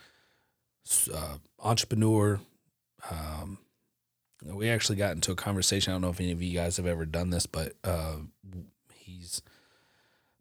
uh, 1.13 1.39
entrepreneur. 1.59 2.41
Um, 3.11 3.59
we 4.45 4.69
actually 4.69 4.97
got 4.97 5.15
into 5.15 5.33
a 5.33 5.37
conversation. 5.37 5.93
I 5.93 5.95
don't 5.95 6.03
know 6.03 6.11
if 6.11 6.21
any 6.21 6.31
of 6.31 6.43
you 6.43 6.55
guys 6.57 6.77
have 6.77 6.87
ever 6.87 7.05
done 7.05 7.31
this, 7.31 7.47
but 7.47 7.73
uh, 7.83 8.17
he's 8.95 9.43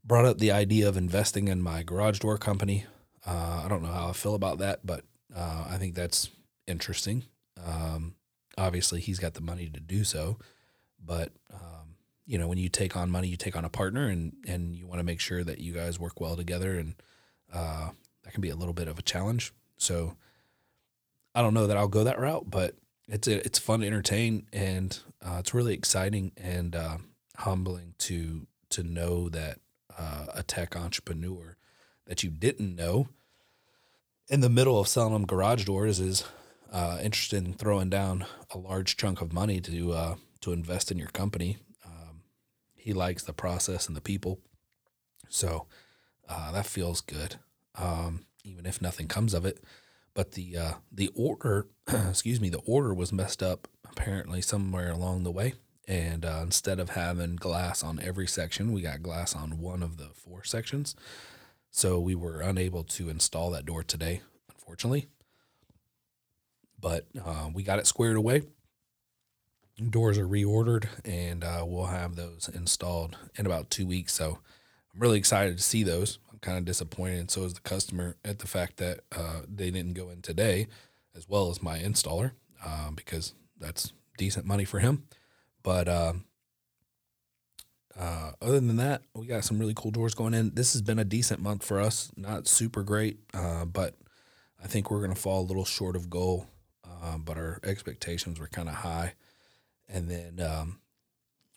brought 0.06 0.26
up 0.26 0.38
the 0.38 0.52
idea 0.52 0.88
of 0.88 0.98
investing 0.98 1.48
in 1.48 1.62
my 1.62 1.84
garage 1.84 2.20
door 2.20 2.38
company. 2.38 2.86
Uh, 3.26 3.64
I 3.66 3.68
don't 3.68 3.82
know 3.82 3.92
how 3.92 4.10
I 4.10 4.14
feel 4.14 4.36
about 4.36 4.60
that, 4.60 4.86
but 4.86 5.04
uh, 5.38 5.66
I 5.70 5.78
think 5.78 5.94
that's 5.94 6.30
interesting. 6.66 7.24
Um, 7.64 8.16
obviously, 8.58 9.00
he's 9.00 9.20
got 9.20 9.36
the 9.36 9.42
money 9.42 9.70
to 9.70 9.80
do 9.80 10.04
so, 10.04 10.38
but 11.04 11.32
um, 11.54 11.96
you 12.26 12.38
know, 12.38 12.48
when 12.48 12.58
you 12.58 12.70
take 12.70 12.98
on 12.98 13.12
money, 13.12 13.28
you 13.28 13.38
take 13.38 13.56
on 13.56 13.64
a 13.64 13.70
partner, 13.70 14.08
and 14.08 14.34
and 14.48 14.76
you 14.76 14.88
want 14.88 15.00
to 15.00 15.04
make 15.04 15.20
sure 15.20 15.44
that 15.44 15.60
you 15.60 15.74
guys 15.74 16.00
work 16.00 16.20
well 16.20 16.36
together, 16.36 16.78
and 16.78 16.96
uh, 17.54 17.90
that 18.24 18.34
can 18.34 18.42
be 18.42 18.50
a 18.50 18.56
little 18.56 18.74
bit 18.74 18.88
of 18.88 18.98
a 18.98 19.04
challenge. 19.04 19.54
So, 19.78 20.18
I 21.36 21.44
don't 21.44 21.54
know 21.54 21.68
that 21.68 21.78
I'll 21.78 21.88
go 21.88 22.04
that 22.04 22.20
route, 22.20 22.50
but 22.50 22.76
it's 23.08 23.28
a, 23.28 23.46
it's 23.46 23.60
fun 23.60 23.82
to 23.82 23.88
entertain, 23.88 24.48
and 24.52 24.98
uh, 25.24 25.38
it's 25.40 25.54
really 25.54 25.76
exciting 25.76 26.32
and 26.36 26.76
uh, 26.76 26.98
humbling 27.38 27.94
to 28.00 28.48
to 28.70 28.82
know 28.82 29.30
that 29.30 29.60
uh, 29.98 30.26
a 30.34 30.42
tech 30.42 30.76
entrepreneur 30.76 31.58
that 32.08 32.24
you 32.24 32.32
didn't 32.32 32.76
know 32.76 33.10
in 34.30 34.42
the 34.42 34.50
middle 34.50 34.80
of 34.80 34.88
selling 34.88 35.14
them 35.14 35.26
garage 35.26 35.66
doors 35.66 36.00
is 36.00 36.26
uh, 36.72 37.00
interested 37.02 37.46
in 37.46 37.54
throwing 37.54 37.90
down 37.90 38.26
a 38.52 38.58
large 38.58 38.98
chunk 38.98 39.22
of 39.22 39.34
money 39.34 39.60
to 39.62 39.94
uh, 39.94 40.16
to 40.42 40.52
invest 40.52 40.92
in 40.92 40.98
your 40.98 41.10
company. 41.10 41.58
Um, 41.86 42.22
he 42.76 42.94
likes 42.94 43.24
the 43.24 43.34
process 43.34 43.88
and 43.88 43.96
the 43.96 44.02
people, 44.02 44.40
so 45.30 45.68
uh, 46.28 46.52
that 46.52 46.66
feels 46.66 47.02
good. 47.02 47.36
Um, 47.76 48.26
even 48.44 48.66
if 48.66 48.82
nothing 48.82 49.08
comes 49.08 49.34
of 49.34 49.46
it, 49.46 49.64
but 50.14 50.34
the 50.34 50.58
uh, 50.58 50.74
the 50.92 51.10
order, 51.16 51.68
excuse 51.88 52.42
me, 52.42 52.50
the 52.50 52.62
order 52.66 52.94
was 52.94 53.14
messed 53.14 53.42
up 53.42 53.68
apparently 53.90 54.42
somewhere 54.42 54.92
along 54.92 55.24
the 55.24 55.32
way. 55.32 55.54
And 55.90 56.26
uh, 56.26 56.42
instead 56.44 56.82
of 56.82 56.90
having 56.92 57.38
glass 57.38 57.82
on 57.82 58.02
every 58.02 58.28
section, 58.28 58.74
we 58.74 58.82
got 58.82 59.02
glass 59.02 59.34
on 59.34 59.60
one 59.60 59.82
of 59.82 59.96
the 59.96 60.10
four 60.14 60.44
sections. 60.44 60.96
So 61.72 62.00
we 62.00 62.16
were 62.16 62.42
unable 62.42 62.84
to 62.84 63.10
install 63.10 63.52
that 63.52 63.66
door 63.66 63.84
today, 63.84 64.22
unfortunately. 64.50 65.08
But 66.80 67.08
uh, 67.24 67.50
we 67.54 67.64
got 67.64 67.80
it 67.80 67.88
squared 67.88 68.18
away. 68.18 68.44
Doors 69.90 70.18
are 70.18 70.28
reordered, 70.28 70.88
and 71.06 71.44
uh, 71.44 71.64
we'll 71.66 71.86
have 71.86 72.16
those 72.16 72.50
installed 72.52 73.16
in 73.36 73.46
about 73.46 73.70
two 73.70 73.86
weeks. 73.86 74.14
So 74.14 74.40
I'm 74.94 75.00
really 75.00 75.20
excited 75.20 75.56
to 75.58 75.64
see 75.64 75.84
those. 75.84 76.18
I'm 76.32 76.40
kind 76.40 76.58
of 76.58 76.66
disappointed, 76.66 77.20
and 77.20 77.32
so 77.32 77.44
is 77.44 77.54
the 77.54 77.62
customer 77.62 78.16
at 78.26 78.40
the 78.40 78.48
fact 78.48 78.78
that 78.78 79.02
uh, 79.16 79.42
they 79.48 79.70
didn't 79.70 79.94
go 79.94 80.10
in 80.10 80.24
today, 80.24 80.68
as 81.16 81.30
well 81.30 81.50
as 81.52 81.62
my 81.62 81.78
installer, 81.78 82.32
uh, 82.66 82.90
because 82.92 83.36
that's 83.60 83.94
decent 84.18 84.48
money 84.48 84.66
for 84.66 84.80
him. 84.80 85.04
But 85.62 85.88
um, 85.88 86.26
uh, 87.98 88.32
other 88.42 88.60
than 88.60 88.76
that, 88.78 89.02
we 89.16 89.26
got 89.26 89.44
some 89.44 89.60
really 89.60 89.74
cool 89.76 89.92
doors 89.92 90.14
going 90.14 90.34
in. 90.34 90.54
This 90.54 90.74
has 90.74 90.82
been 90.82 91.00
a 91.00 91.06
decent 91.06 91.42
month 91.42 91.64
for 91.64 91.80
us. 91.80 92.12
Not 92.16 92.48
super 92.48 92.84
great, 92.84 93.20
uh, 93.34 93.66
but 93.66 93.96
I 94.64 94.68
think 94.68 94.92
we're 94.92 95.00
going 95.00 95.14
to 95.14 95.20
fall 95.20 95.42
a 95.42 95.48
little 95.48 95.66
short 95.66 95.96
of 95.96 96.10
goal. 96.10 96.48
Uh, 96.86 97.18
but 97.18 97.38
our 97.38 97.60
expectations 97.64 98.40
were 98.40 98.48
kind 98.48 98.70
of 98.70 98.76
high. 98.76 99.14
And 99.90 100.10
then 100.10 100.40
um, 100.40 100.80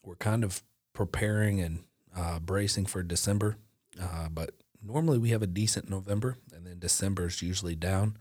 we're 0.03 0.17
kind 0.17 0.45
of 0.45 0.63
preparing 0.93 1.61
and 1.61 1.85
uh, 2.17 2.39
bracing 2.39 2.87
for 2.87 3.03
December. 3.03 3.57
Uh, 4.01 4.29
but 4.31 4.51
normally 4.83 5.19
we 5.19 5.31
have 5.31 5.43
a 5.43 5.47
decent 5.47 5.91
November, 5.91 6.37
and 6.55 6.67
then 6.67 6.79
December 6.79 7.27
is 7.27 7.43
usually 7.43 7.75
down. 7.75 8.17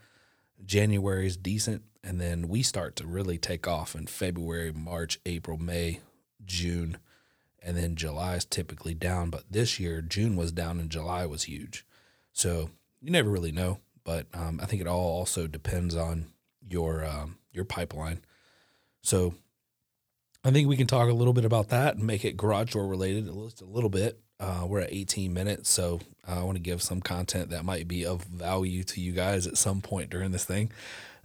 January 0.65 1.25
is 1.25 1.37
decent, 1.37 1.83
and 2.03 2.19
then 2.19 2.47
we 2.47 2.63
start 2.63 2.95
to 2.97 3.07
really 3.07 3.37
take 3.37 3.67
off 3.67 3.95
in 3.95 4.07
February, 4.07 4.73
March, 4.73 5.19
April, 5.25 5.57
May, 5.57 6.01
June 6.45 6.97
and 7.63 7.77
then 7.77 7.95
July 7.95 8.35
is 8.35 8.45
typically 8.45 8.93
down. 8.93 9.29
But 9.29 9.43
this 9.49 9.79
year, 9.79 10.01
June 10.01 10.35
was 10.35 10.51
down 10.51 10.79
and 10.79 10.89
July 10.89 11.25
was 11.25 11.43
huge. 11.43 11.85
So 12.31 12.69
you 13.01 13.11
never 13.11 13.29
really 13.29 13.51
know. 13.51 13.79
But 14.03 14.27
um, 14.33 14.59
I 14.61 14.65
think 14.65 14.81
it 14.81 14.87
all 14.87 15.17
also 15.17 15.47
depends 15.47 15.95
on 15.95 16.27
your 16.67 17.05
um, 17.05 17.37
your 17.51 17.65
pipeline. 17.65 18.21
So 19.01 19.35
I 20.43 20.51
think 20.51 20.67
we 20.67 20.77
can 20.77 20.87
talk 20.87 21.09
a 21.09 21.13
little 21.13 21.33
bit 21.33 21.45
about 21.45 21.69
that 21.69 21.95
and 21.95 22.05
make 22.05 22.23
it 22.23 22.37
garage 22.37 22.73
door 22.73 22.87
related 22.87 23.27
at 23.27 23.35
least 23.35 23.61
a 23.61 23.65
little 23.65 23.89
bit. 23.89 24.19
Uh, 24.39 24.65
we're 24.65 24.79
at 24.79 24.93
18 24.93 25.33
minutes, 25.33 25.69
so 25.69 25.99
I 26.25 26.43
want 26.43 26.55
to 26.55 26.61
give 26.61 26.81
some 26.81 27.01
content 27.01 27.49
that 27.49 27.65
might 27.65 27.89
be 27.89 28.05
of 28.05 28.23
value 28.23 28.83
to 28.85 29.01
you 29.01 29.11
guys 29.11 29.47
at 29.47 29.57
some 29.57 29.81
point 29.81 30.09
during 30.09 30.31
this 30.31 30.45
thing. 30.45 30.71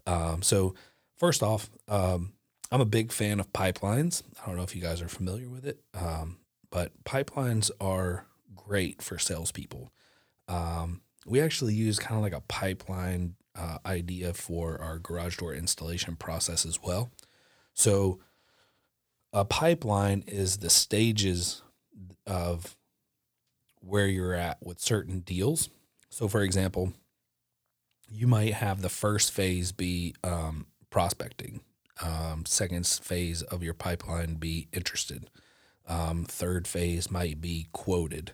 Um, 0.04 0.42
so 0.42 0.74
first 1.16 1.42
off, 1.42 1.70
um, 1.88 2.32
I'm 2.74 2.80
a 2.80 2.84
big 2.84 3.12
fan 3.12 3.38
of 3.38 3.52
pipelines. 3.52 4.24
I 4.42 4.46
don't 4.46 4.56
know 4.56 4.64
if 4.64 4.74
you 4.74 4.82
guys 4.82 5.00
are 5.00 5.06
familiar 5.06 5.48
with 5.48 5.64
it, 5.64 5.78
um, 5.94 6.38
but 6.70 6.90
pipelines 7.04 7.70
are 7.80 8.26
great 8.56 9.00
for 9.00 9.16
salespeople. 9.16 9.92
Um, 10.48 11.02
we 11.24 11.40
actually 11.40 11.74
use 11.74 12.00
kind 12.00 12.16
of 12.16 12.22
like 12.24 12.32
a 12.32 12.40
pipeline 12.40 13.36
uh, 13.54 13.78
idea 13.86 14.34
for 14.34 14.80
our 14.82 14.98
garage 14.98 15.36
door 15.36 15.54
installation 15.54 16.16
process 16.16 16.66
as 16.66 16.82
well. 16.82 17.12
So, 17.74 18.18
a 19.32 19.44
pipeline 19.44 20.24
is 20.26 20.56
the 20.56 20.68
stages 20.68 21.62
of 22.26 22.76
where 23.78 24.08
you're 24.08 24.34
at 24.34 24.58
with 24.60 24.80
certain 24.80 25.20
deals. 25.20 25.70
So, 26.10 26.26
for 26.26 26.42
example, 26.42 26.92
you 28.10 28.26
might 28.26 28.54
have 28.54 28.82
the 28.82 28.88
first 28.88 29.30
phase 29.30 29.70
be 29.70 30.16
um, 30.24 30.66
prospecting 30.90 31.60
um, 32.02 32.44
second 32.46 32.86
phase 32.86 33.42
of 33.42 33.62
your 33.62 33.74
pipeline 33.74 34.34
be 34.34 34.68
interested. 34.72 35.30
Um, 35.86 36.24
third 36.24 36.66
phase 36.66 37.10
might 37.10 37.40
be 37.40 37.68
quoted. 37.72 38.32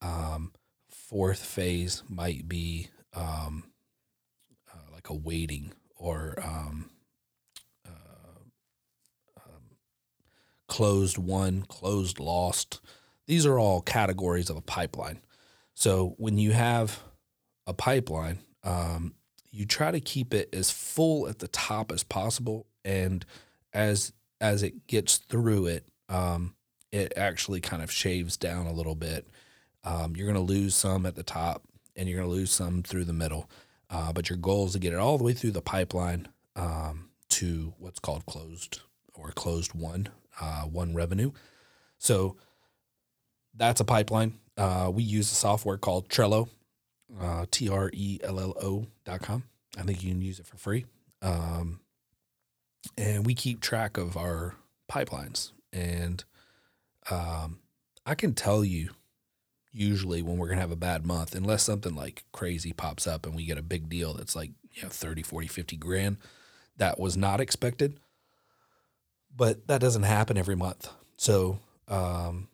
Um, 0.00 0.52
fourth 0.88 1.44
phase 1.44 2.02
might 2.08 2.48
be 2.48 2.88
um, 3.14 3.64
uh, 4.72 4.92
like 4.92 5.08
a 5.08 5.14
waiting 5.14 5.72
or 5.96 6.34
um, 6.42 6.90
uh, 7.86 8.40
um, 9.44 9.76
closed 10.68 11.18
won, 11.18 11.62
closed 11.62 12.18
lost. 12.20 12.80
These 13.26 13.46
are 13.46 13.58
all 13.58 13.80
categories 13.80 14.50
of 14.50 14.56
a 14.56 14.62
pipeline. 14.62 15.20
So 15.74 16.14
when 16.18 16.38
you 16.38 16.52
have 16.52 17.02
a 17.66 17.72
pipeline, 17.72 18.40
you 19.54 19.66
try 19.66 19.90
to 19.90 20.00
keep 20.00 20.32
it 20.32 20.48
as 20.54 20.70
full 20.70 21.28
at 21.28 21.38
the 21.38 21.48
top 21.48 21.92
as 21.92 22.02
possible 22.02 22.66
and 22.84 23.24
as 23.72 24.12
as 24.40 24.62
it 24.62 24.86
gets 24.86 25.18
through 25.18 25.66
it, 25.66 25.86
um, 26.08 26.54
it 26.90 27.12
actually 27.16 27.60
kind 27.60 27.82
of 27.82 27.90
shaves 27.90 28.36
down 28.36 28.66
a 28.66 28.72
little 28.72 28.94
bit. 28.94 29.28
Um, 29.84 30.14
you're 30.16 30.26
going 30.30 30.46
to 30.46 30.52
lose 30.52 30.74
some 30.74 31.06
at 31.06 31.14
the 31.14 31.22
top, 31.22 31.62
and 31.96 32.08
you're 32.08 32.18
going 32.18 32.30
to 32.30 32.36
lose 32.36 32.50
some 32.50 32.82
through 32.82 33.04
the 33.04 33.12
middle. 33.12 33.48
Uh, 33.88 34.12
but 34.12 34.30
your 34.30 34.38
goal 34.38 34.66
is 34.66 34.72
to 34.72 34.78
get 34.78 34.92
it 34.92 34.98
all 34.98 35.18
the 35.18 35.24
way 35.24 35.32
through 35.32 35.50
the 35.50 35.60
pipeline 35.60 36.28
um, 36.56 37.10
to 37.28 37.74
what's 37.78 37.98
called 37.98 38.24
closed 38.26 38.80
or 39.14 39.30
closed 39.30 39.74
won, 39.74 40.08
uh, 40.40 40.64
won 40.70 40.94
revenue. 40.94 41.30
So 41.98 42.36
that's 43.54 43.80
a 43.80 43.84
pipeline. 43.84 44.38
Uh, 44.56 44.90
we 44.92 45.02
use 45.02 45.30
a 45.30 45.34
software 45.34 45.76
called 45.76 46.08
Trello, 46.08 46.48
uh, 47.20 47.46
T 47.50 47.68
R 47.68 47.90
E 47.92 48.18
L 48.22 48.40
L 48.40 48.54
O 48.62 48.86
dot 49.04 49.20
com. 49.20 49.44
I 49.78 49.82
think 49.82 50.02
you 50.02 50.10
can 50.10 50.22
use 50.22 50.40
it 50.40 50.46
for 50.46 50.56
free. 50.56 50.86
Um, 51.20 51.80
and 52.96 53.26
we 53.26 53.34
keep 53.34 53.60
track 53.60 53.96
of 53.96 54.16
our 54.16 54.56
pipelines. 54.90 55.52
And 55.72 56.24
um, 57.10 57.58
I 58.04 58.14
can 58.14 58.34
tell 58.34 58.64
you 58.64 58.90
usually 59.72 60.22
when 60.22 60.36
we're 60.36 60.48
going 60.48 60.58
to 60.58 60.62
have 60.62 60.70
a 60.70 60.76
bad 60.76 61.06
month, 61.06 61.34
unless 61.34 61.62
something 61.62 61.94
like 61.94 62.24
crazy 62.32 62.72
pops 62.72 63.06
up 63.06 63.26
and 63.26 63.34
we 63.34 63.44
get 63.44 63.58
a 63.58 63.62
big 63.62 63.88
deal 63.88 64.12
that's 64.14 64.36
like, 64.36 64.50
you 64.72 64.82
know, 64.82 64.88
30, 64.88 65.22
40, 65.22 65.46
50 65.46 65.76
grand. 65.76 66.16
That 66.76 66.98
was 66.98 67.16
not 67.16 67.40
expected, 67.40 67.98
but 69.34 69.66
that 69.68 69.80
doesn't 69.80 70.04
happen 70.04 70.36
every 70.36 70.56
month. 70.56 70.90
So, 71.16 71.58
um, 71.88 72.48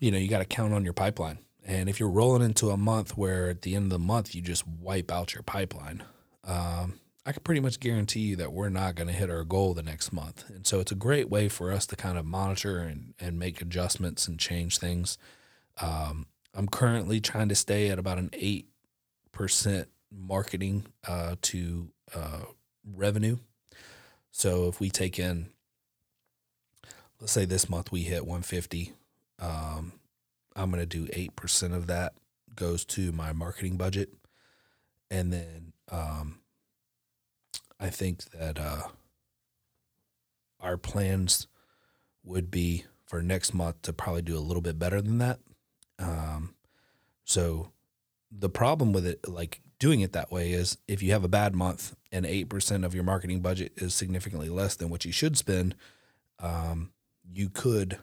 you 0.00 0.10
know, 0.10 0.18
you 0.18 0.28
got 0.28 0.38
to 0.38 0.44
count 0.44 0.72
on 0.72 0.84
your 0.84 0.92
pipeline. 0.92 1.38
And 1.66 1.88
if 1.88 2.00
you're 2.00 2.08
rolling 2.08 2.42
into 2.42 2.70
a 2.70 2.76
month 2.76 3.16
where 3.16 3.50
at 3.50 3.62
the 3.62 3.74
end 3.74 3.86
of 3.86 3.90
the 3.90 3.98
month 3.98 4.34
you 4.34 4.40
just 4.40 4.66
wipe 4.66 5.12
out 5.12 5.34
your 5.34 5.42
pipeline, 5.42 6.02
um, 6.44 7.00
I 7.28 7.32
can 7.32 7.42
pretty 7.42 7.60
much 7.60 7.78
guarantee 7.78 8.20
you 8.20 8.36
that 8.36 8.54
we're 8.54 8.70
not 8.70 8.94
going 8.94 9.08
to 9.08 9.12
hit 9.12 9.28
our 9.28 9.44
goal 9.44 9.74
the 9.74 9.82
next 9.82 10.14
month. 10.14 10.48
And 10.48 10.66
so 10.66 10.80
it's 10.80 10.92
a 10.92 10.94
great 10.94 11.28
way 11.28 11.50
for 11.50 11.70
us 11.70 11.84
to 11.88 11.94
kind 11.94 12.16
of 12.16 12.24
monitor 12.24 12.78
and, 12.78 13.12
and 13.20 13.38
make 13.38 13.60
adjustments 13.60 14.26
and 14.26 14.40
change 14.40 14.78
things. 14.78 15.18
Um, 15.78 16.24
I'm 16.54 16.68
currently 16.68 17.20
trying 17.20 17.50
to 17.50 17.54
stay 17.54 17.90
at 17.90 17.98
about 17.98 18.16
an 18.16 18.30
8% 18.30 18.64
marketing 20.10 20.86
uh, 21.06 21.36
to 21.42 21.90
uh, 22.14 22.44
revenue. 22.82 23.36
So 24.30 24.66
if 24.68 24.80
we 24.80 24.88
take 24.88 25.18
in, 25.18 25.50
let's 27.20 27.32
say 27.32 27.44
this 27.44 27.68
month 27.68 27.92
we 27.92 28.04
hit 28.04 28.24
150, 28.24 28.94
um, 29.38 29.92
I'm 30.56 30.70
going 30.70 30.80
to 30.80 30.86
do 30.86 31.04
8% 31.08 31.74
of 31.74 31.88
that 31.88 32.14
goes 32.54 32.86
to 32.86 33.12
my 33.12 33.34
marketing 33.34 33.76
budget. 33.76 34.14
And 35.10 35.30
then 35.30 35.74
um, 35.90 36.38
I 37.80 37.90
think 37.90 38.24
that 38.30 38.58
uh, 38.58 38.88
our 40.60 40.76
plans 40.76 41.46
would 42.24 42.50
be 42.50 42.84
for 43.06 43.22
next 43.22 43.54
month 43.54 43.82
to 43.82 43.92
probably 43.92 44.22
do 44.22 44.36
a 44.36 44.40
little 44.40 44.60
bit 44.60 44.78
better 44.78 45.00
than 45.00 45.18
that. 45.18 45.38
Um, 45.98 46.54
so 47.24 47.70
the 48.30 48.50
problem 48.50 48.92
with 48.92 49.06
it, 49.06 49.28
like 49.28 49.60
doing 49.78 50.00
it 50.00 50.12
that 50.12 50.30
way, 50.30 50.52
is 50.52 50.78
if 50.86 51.02
you 51.02 51.12
have 51.12 51.24
a 51.24 51.28
bad 51.28 51.54
month 51.54 51.96
and 52.12 52.26
eight 52.26 52.48
percent 52.48 52.84
of 52.84 52.94
your 52.94 53.04
marketing 53.04 53.40
budget 53.40 53.72
is 53.76 53.94
significantly 53.94 54.48
less 54.48 54.76
than 54.76 54.90
what 54.90 55.04
you 55.04 55.12
should 55.12 55.36
spend, 55.36 55.74
um, 56.40 56.90
you 57.30 57.48
could 57.48 57.98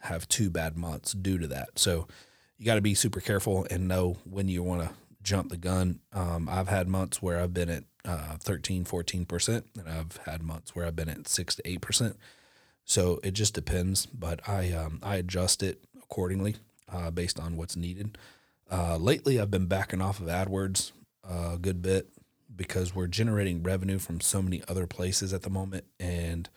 have 0.00 0.28
two 0.28 0.50
bad 0.50 0.76
months 0.76 1.12
due 1.12 1.38
to 1.38 1.46
that. 1.46 1.78
So 1.78 2.06
you 2.58 2.66
got 2.66 2.74
to 2.74 2.82
be 2.82 2.94
super 2.94 3.20
careful 3.20 3.66
and 3.70 3.88
know 3.88 4.18
when 4.24 4.48
you 4.48 4.62
want 4.62 4.82
to 4.82 4.90
jump 5.22 5.48
the 5.48 5.56
gun. 5.56 6.00
Um, 6.12 6.48
I've 6.50 6.68
had 6.68 6.88
months 6.88 7.22
where 7.22 7.40
I've 7.40 7.54
been 7.54 7.70
at 7.70 7.84
uh, 8.04 8.36
13, 8.38 8.84
14%, 8.84 9.64
and 9.78 9.88
I've 9.88 10.18
had 10.26 10.42
months 10.42 10.74
where 10.74 10.86
I've 10.86 10.96
been 10.96 11.08
at 11.08 11.28
6 11.28 11.54
to 11.56 11.62
8%. 11.62 12.14
So 12.84 13.20
it 13.22 13.32
just 13.32 13.54
depends, 13.54 14.06
but 14.06 14.46
I, 14.48 14.72
um, 14.72 14.98
I 15.02 15.16
adjust 15.16 15.62
it 15.62 15.84
accordingly 16.02 16.56
uh, 16.92 17.10
based 17.10 17.40
on 17.40 17.56
what's 17.56 17.76
needed. 17.76 18.18
Uh, 18.70 18.96
lately, 18.96 19.40
I've 19.40 19.50
been 19.50 19.66
backing 19.66 20.02
off 20.02 20.20
of 20.20 20.26
AdWords 20.26 20.92
a 21.28 21.56
good 21.58 21.80
bit 21.82 22.08
because 22.54 22.94
we're 22.94 23.06
generating 23.06 23.62
revenue 23.62 23.98
from 23.98 24.20
so 24.20 24.42
many 24.42 24.62
other 24.68 24.86
places 24.86 25.32
at 25.32 25.42
the 25.42 25.50
moment. 25.50 25.84
And 25.98 26.48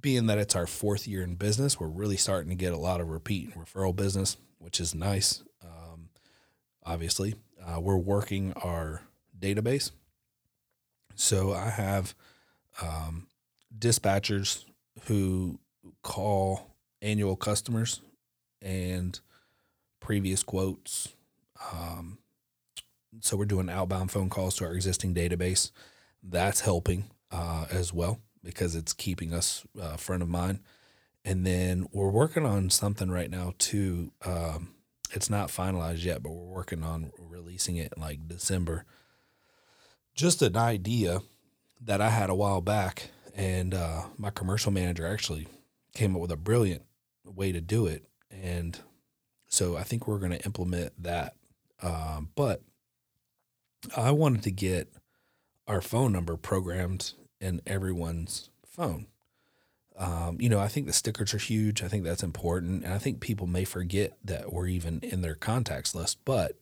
being 0.00 0.26
that 0.26 0.38
it's 0.38 0.54
our 0.54 0.66
fourth 0.66 1.06
year 1.08 1.22
in 1.22 1.34
business, 1.34 1.80
we're 1.80 1.86
really 1.88 2.16
starting 2.16 2.50
to 2.50 2.54
get 2.54 2.72
a 2.72 2.78
lot 2.78 3.00
of 3.00 3.08
repeat 3.08 3.54
referral 3.54 3.94
business, 3.94 4.36
which 4.58 4.80
is 4.80 4.94
nice. 4.94 5.42
Um, 5.62 6.10
obviously, 6.84 7.34
uh, 7.64 7.80
we're 7.80 7.96
working 7.96 8.52
our 8.54 9.02
database. 9.38 9.90
So 11.16 11.52
I 11.52 11.70
have 11.70 12.14
um, 12.80 13.26
dispatchers 13.76 14.64
who 15.06 15.58
call 16.02 16.70
annual 17.02 17.36
customers 17.36 18.00
and 18.62 19.18
previous 19.98 20.42
quotes. 20.42 21.14
Um, 21.72 22.18
so 23.20 23.36
we're 23.36 23.46
doing 23.46 23.70
outbound 23.70 24.10
phone 24.10 24.28
calls 24.28 24.56
to 24.56 24.66
our 24.66 24.74
existing 24.74 25.14
database. 25.14 25.70
That's 26.22 26.60
helping 26.60 27.04
uh, 27.32 27.66
as 27.70 27.92
well 27.92 28.20
because 28.44 28.76
it's 28.76 28.92
keeping 28.92 29.32
us 29.32 29.64
uh, 29.80 29.96
front 29.96 30.22
of 30.22 30.28
mind. 30.28 30.60
And 31.24 31.44
then 31.44 31.86
we're 31.92 32.10
working 32.10 32.46
on 32.46 32.70
something 32.70 33.10
right 33.10 33.30
now 33.30 33.54
too. 33.58 34.12
Um, 34.24 34.74
it's 35.12 35.30
not 35.30 35.48
finalized 35.48 36.04
yet, 36.04 36.22
but 36.22 36.30
we're 36.30 36.54
working 36.54 36.84
on 36.84 37.10
releasing 37.18 37.76
it 37.76 37.94
in 37.96 38.02
like 38.02 38.28
December. 38.28 38.84
Just 40.16 40.40
an 40.40 40.56
idea 40.56 41.20
that 41.82 42.00
I 42.00 42.08
had 42.08 42.30
a 42.30 42.34
while 42.34 42.62
back, 42.62 43.10
and 43.34 43.74
uh, 43.74 44.04
my 44.16 44.30
commercial 44.30 44.72
manager 44.72 45.06
actually 45.06 45.46
came 45.92 46.16
up 46.16 46.22
with 46.22 46.32
a 46.32 46.36
brilliant 46.36 46.82
way 47.24 47.52
to 47.52 47.60
do 47.60 47.86
it. 47.86 48.04
And 48.30 48.78
so 49.46 49.76
I 49.76 49.82
think 49.82 50.08
we're 50.08 50.18
going 50.18 50.32
to 50.32 50.44
implement 50.44 51.02
that. 51.02 51.34
Um, 51.82 52.30
but 52.34 52.62
I 53.94 54.10
wanted 54.10 54.42
to 54.44 54.50
get 54.50 54.90
our 55.68 55.82
phone 55.82 56.12
number 56.12 56.36
programmed 56.36 57.12
in 57.38 57.60
everyone's 57.66 58.48
phone. 58.64 59.08
Um, 59.98 60.38
you 60.40 60.48
know, 60.48 60.60
I 60.60 60.68
think 60.68 60.86
the 60.86 60.92
stickers 60.92 61.34
are 61.34 61.38
huge. 61.38 61.82
I 61.82 61.88
think 61.88 62.04
that's 62.04 62.22
important. 62.22 62.84
And 62.84 62.94
I 62.94 62.98
think 62.98 63.20
people 63.20 63.46
may 63.46 63.64
forget 63.64 64.16
that 64.24 64.52
we're 64.52 64.68
even 64.68 65.00
in 65.02 65.20
their 65.20 65.34
contacts 65.34 65.94
list. 65.94 66.18
But 66.24 66.58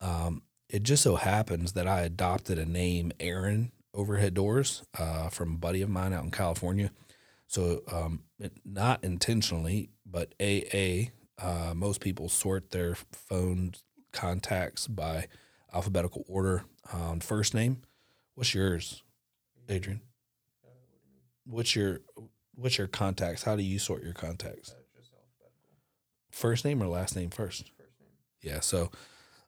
um, 0.00 0.42
it 0.68 0.82
just 0.82 1.02
so 1.02 1.16
happens 1.16 1.72
that 1.72 1.86
I 1.86 2.00
adopted 2.00 2.58
a 2.58 2.66
name, 2.66 3.12
Aaron 3.20 3.72
Overhead 3.94 4.34
Doors, 4.34 4.82
uh, 4.98 5.28
from 5.28 5.54
a 5.54 5.58
buddy 5.58 5.82
of 5.82 5.88
mine 5.88 6.12
out 6.12 6.24
in 6.24 6.30
California. 6.30 6.90
So, 7.46 7.82
um, 7.90 8.24
not 8.64 9.04
intentionally, 9.04 9.90
but 10.04 10.34
AA, 10.40 11.10
uh, 11.38 11.74
most 11.74 12.00
people 12.00 12.28
sort 12.28 12.70
their 12.70 12.96
phone 13.12 13.74
contacts 14.12 14.86
by 14.88 15.28
alphabetical 15.72 16.24
order 16.28 16.64
on 16.92 17.20
first 17.20 17.54
name. 17.54 17.82
What's 18.34 18.54
yours, 18.54 19.02
Adrian? 19.68 20.00
What's 21.44 21.76
your 21.76 22.00
what's 22.54 22.78
your 22.78 22.88
contacts? 22.88 23.44
How 23.44 23.54
do 23.54 23.62
you 23.62 23.78
sort 23.78 24.02
your 24.02 24.14
contacts? 24.14 24.74
First 26.30 26.64
name 26.64 26.82
or 26.82 26.86
last 26.86 27.16
name 27.16 27.30
first? 27.30 27.70
First 27.78 28.00
name. 28.00 28.10
Yeah. 28.42 28.60
So 28.60 28.90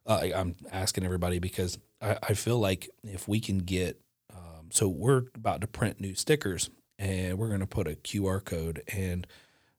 uh, 0.09 0.27
I'm 0.35 0.55
asking 0.71 1.05
everybody 1.05 1.39
because 1.39 1.77
I, 2.01 2.17
I, 2.23 2.33
feel 2.33 2.59
like 2.59 2.89
if 3.03 3.27
we 3.27 3.39
can 3.39 3.59
get, 3.59 4.01
um, 4.33 4.69
so 4.71 4.87
we're 4.87 5.25
about 5.35 5.61
to 5.61 5.67
print 5.67 6.01
new 6.01 6.15
stickers 6.15 6.69
and 6.97 7.37
we're 7.37 7.47
going 7.47 7.59
to 7.59 7.67
put 7.67 7.87
a 7.87 7.91
QR 7.91 8.43
code 8.43 8.83
and 8.91 9.25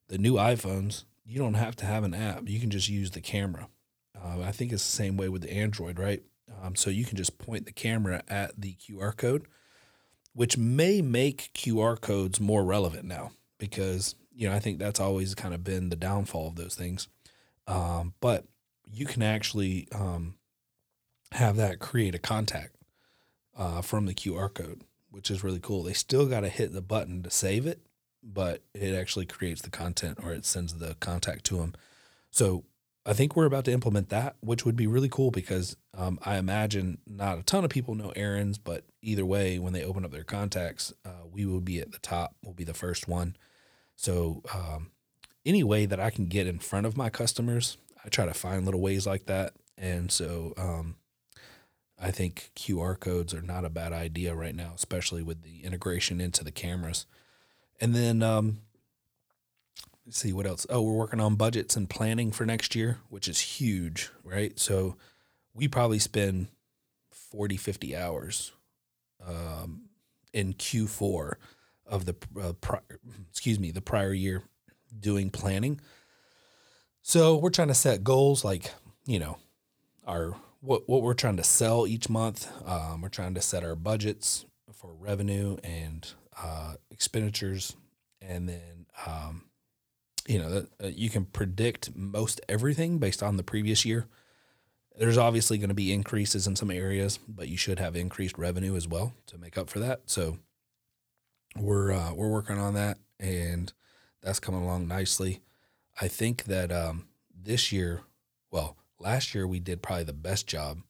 the 0.09 0.19
new 0.19 0.35
iPhones, 0.35 1.05
you 1.27 1.39
don't 1.39 1.55
have 1.55 1.77
to 1.77 1.85
have 1.85 2.05
an 2.05 2.15
app. 2.15 2.49
You 2.49 2.61
can 2.61 2.71
just 2.71 2.89
use 2.89 3.11
the 3.11 3.21
camera. 3.21 3.69
Uh, 4.17 4.41
I 4.41 4.53
think 4.53 4.73
it's 4.73 4.85
the 4.85 4.97
same 4.97 5.17
way 5.17 5.29
with 5.29 5.43
the 5.43 5.53
Android, 5.53 5.99
right? 5.99 6.23
Um, 6.63 6.77
so 6.77 6.91
you 6.91 7.05
can 7.05 7.17
just 7.17 7.39
point 7.39 7.67
the 7.67 7.73
camera 7.73 8.23
at 8.29 8.61
the 8.61 8.75
QR 8.75 9.17
code 9.17 9.47
which 10.33 10.57
may 10.57 11.03
make 11.03 11.51
QR 11.55 12.01
codes 12.01 12.41
more 12.41 12.65
relevant 12.65 13.05
now 13.05 13.33
because 13.59 14.15
you 14.33 14.49
know 14.49 14.55
I 14.55 14.61
think 14.61 14.79
that's 14.79 15.01
always 15.01 15.35
kind 15.35 15.55
of 15.55 15.65
been 15.65 15.89
the 15.89 15.97
downfall 15.97 16.49
of 16.49 16.57
those 16.57 16.75
things. 16.75 17.09
Um, 17.67 18.15
but 18.21 18.47
you 18.93 19.07
can 19.07 19.23
actually 19.23 19.89
um, 19.93 20.35
have 21.33 21.57
that 21.57 21.79
create 21.79 22.15
a 22.15 22.19
contact 22.19 22.77
uh, 23.57 23.83
from 23.83 24.07
the 24.07 24.15
QR 24.15 24.53
code, 24.53 24.83
which 25.11 25.31
is 25.31 25.45
really 25.45 25.61
cool. 25.61 25.83
They 25.83 25.93
still 25.93 26.27
got 26.27 26.41
to 26.41 26.49
hit 26.49 26.73
the 26.73 26.83
button 26.83 27.23
to 27.23 27.31
save 27.31 27.67
it, 27.67 27.81
but 28.23 28.63
it 28.75 28.95
actually 28.95 29.27
creates 29.27 29.63
the 29.63 29.71
content 29.71 30.19
or 30.23 30.33
it 30.33 30.45
sends 30.45 30.75
the 30.75 30.95
contact 31.01 31.45
to 31.47 31.59
them. 31.59 31.75
So 32.31 32.65
I 33.07 33.13
think 33.13 33.35
we're 33.35 33.47
about 33.47 33.65
to 33.65 33.73
implement 33.73 34.09
that, 34.11 34.37
which 34.41 34.65
would 34.65 34.77
be 34.77 34.87
really 34.87 35.09
cool 35.09 35.31
because 35.31 35.77
um, 35.97 36.19
I 36.25 36.37
imagine 36.37 36.99
not 37.07 37.39
a 37.39 37.43
ton 37.43 37.65
of 37.65 37.71
people 37.71 37.95
know 37.95 38.13
Aaron's, 38.15 38.59
but 38.59 38.85
either 39.03 39.25
way, 39.25 39.59
when 39.59 39.73
they 39.73 39.85
open 39.85 40.05
up 40.05 40.13
their 40.13 40.25
contacts, 40.25 40.93
uh, 41.05 41.27
we 41.31 41.47
will 41.47 41.61
be 41.61 41.81
at 41.81 41.93
the 41.93 41.99
top. 41.99 42.35
We'll 42.45 42.55
be 42.55 42.65
the 42.65 42.75
first 42.75 43.09
one. 43.09 43.37
So 43.97 44.43
um, 44.55 44.91
any 45.47 45.65
way 45.65 45.87
that 45.87 46.01
I 46.01 46.11
can 46.11 46.27
get 46.27 46.47
in 46.47 46.59
front 46.59 46.87
of 46.87 46.97
my 46.97 47.11
customers, 47.11 47.79
I 48.05 48.09
try 48.09 48.27
to 48.27 48.35
find 48.35 48.65
little 48.65 48.81
ways 48.81 49.07
like 49.07 49.27
that. 49.27 49.55
And 49.77 50.11
so 50.11 50.55
um, 50.57 50.97
I 51.99 52.11
think 52.11 52.51
QR 52.57 52.99
codes 52.99 53.35
are 53.35 53.43
not 53.43 53.65
a 53.65 53.71
bad 53.71 53.93
idea 53.93 54.35
right 54.35 54.55
now, 54.55 54.73
especially 54.75 55.23
with 55.23 55.43
the 55.43 55.65
integration 55.65 56.21
into 56.21 56.45
the 56.45 56.53
cameras. 56.53 57.07
And 57.81 57.95
then 57.95 58.23
um, 58.23 58.59
Let's 60.11 60.19
see 60.19 60.33
what 60.33 60.45
else. 60.45 60.67
Oh, 60.69 60.83
we're 60.83 60.93
working 60.93 61.21
on 61.21 61.37
budgets 61.37 61.77
and 61.77 61.89
planning 61.89 62.33
for 62.33 62.45
next 62.45 62.75
year, 62.75 62.99
which 63.11 63.29
is 63.29 63.39
huge, 63.39 64.11
right? 64.25 64.59
So 64.59 64.97
we 65.55 65.69
probably 65.69 66.01
spend 66.01 66.49
40, 67.13 67.57
50 67.57 67.95
hours 67.95 68.51
um, 69.25 69.83
in 70.33 70.55
Q4 70.55 71.35
of 71.87 72.07
the 72.07 72.17
uh, 72.41 72.55
excuse 73.31 73.61
me 73.61 73.71
the 73.71 73.81
prior 73.81 74.13
year 74.13 74.43
doing 74.99 75.31
planning. 75.31 75.81
So 77.11 77.35
we're 77.35 77.51
trying 77.51 77.67
to 77.67 77.75
set 77.75 78.05
goals 78.05 78.45
like 78.45 78.71
you 79.05 79.19
know 79.19 79.39
our 80.07 80.37
what 80.61 80.89
what 80.89 81.03
we're 81.03 81.15
trying 81.15 81.39
to 81.39 81.43
sell 81.43 81.85
each 81.85 82.09
month. 82.09 82.49
Um, 82.65 83.01
we're 83.01 83.09
trying 83.09 83.35
to 83.35 83.41
set 83.41 83.65
our 83.65 83.75
budgets 83.75 84.47
for 84.73 84.95
revenue 84.95 85.57
and 85.65 86.09
uh, 86.41 86.75
expenditures, 86.93 87.75
and 88.23 88.49
then 88.49 88.87
um, 89.09 89.47
you 90.29 90.39
know 90.39 90.51
that 90.51 90.69
uh, 90.81 90.87
you 90.87 91.11
can 91.11 91.25
predict 91.25 91.97
most 91.97 92.41
everything 92.49 92.99
based 92.99 93.25
on 93.25 93.37
the 93.37 93.43
previous 93.43 93.85
year. 93.85 94.07
There's 94.97 95.19
obviously 95.19 95.59
going 95.59 95.71
to 95.71 95.75
be 95.75 95.93
increases 95.93 96.47
in 96.47 96.55
some 96.55 96.71
areas, 96.71 97.19
but 97.27 97.49
you 97.49 97.57
should 97.57 97.81
have 97.81 97.97
increased 97.97 98.39
revenue 98.39 98.77
as 98.77 98.87
well 98.87 99.15
to 99.27 99.37
make 99.37 99.59
up 99.59 99.69
for 99.69 99.81
that. 99.81 100.03
So 100.07 100.39
we're 101.57 101.91
uh, 101.91 102.15
we're 102.15 102.31
working 102.31 102.61
on 102.61 102.75
that, 102.75 102.99
and 103.19 103.73
that's 104.23 104.39
coming 104.39 104.63
along 104.63 104.87
nicely. 104.87 105.41
I 106.01 106.09
think 106.09 106.45
that 106.45 106.71
um, 106.73 107.09
this 107.35 107.73
year, 107.73 108.03
well, 108.51 108.77
last 108.99 109.35
year 109.35 109.47
we 109.47 109.61
did 109.61 109.83
probably 109.83 110.05
the 110.05 110.13
best 110.13 110.47
job. 110.47 110.81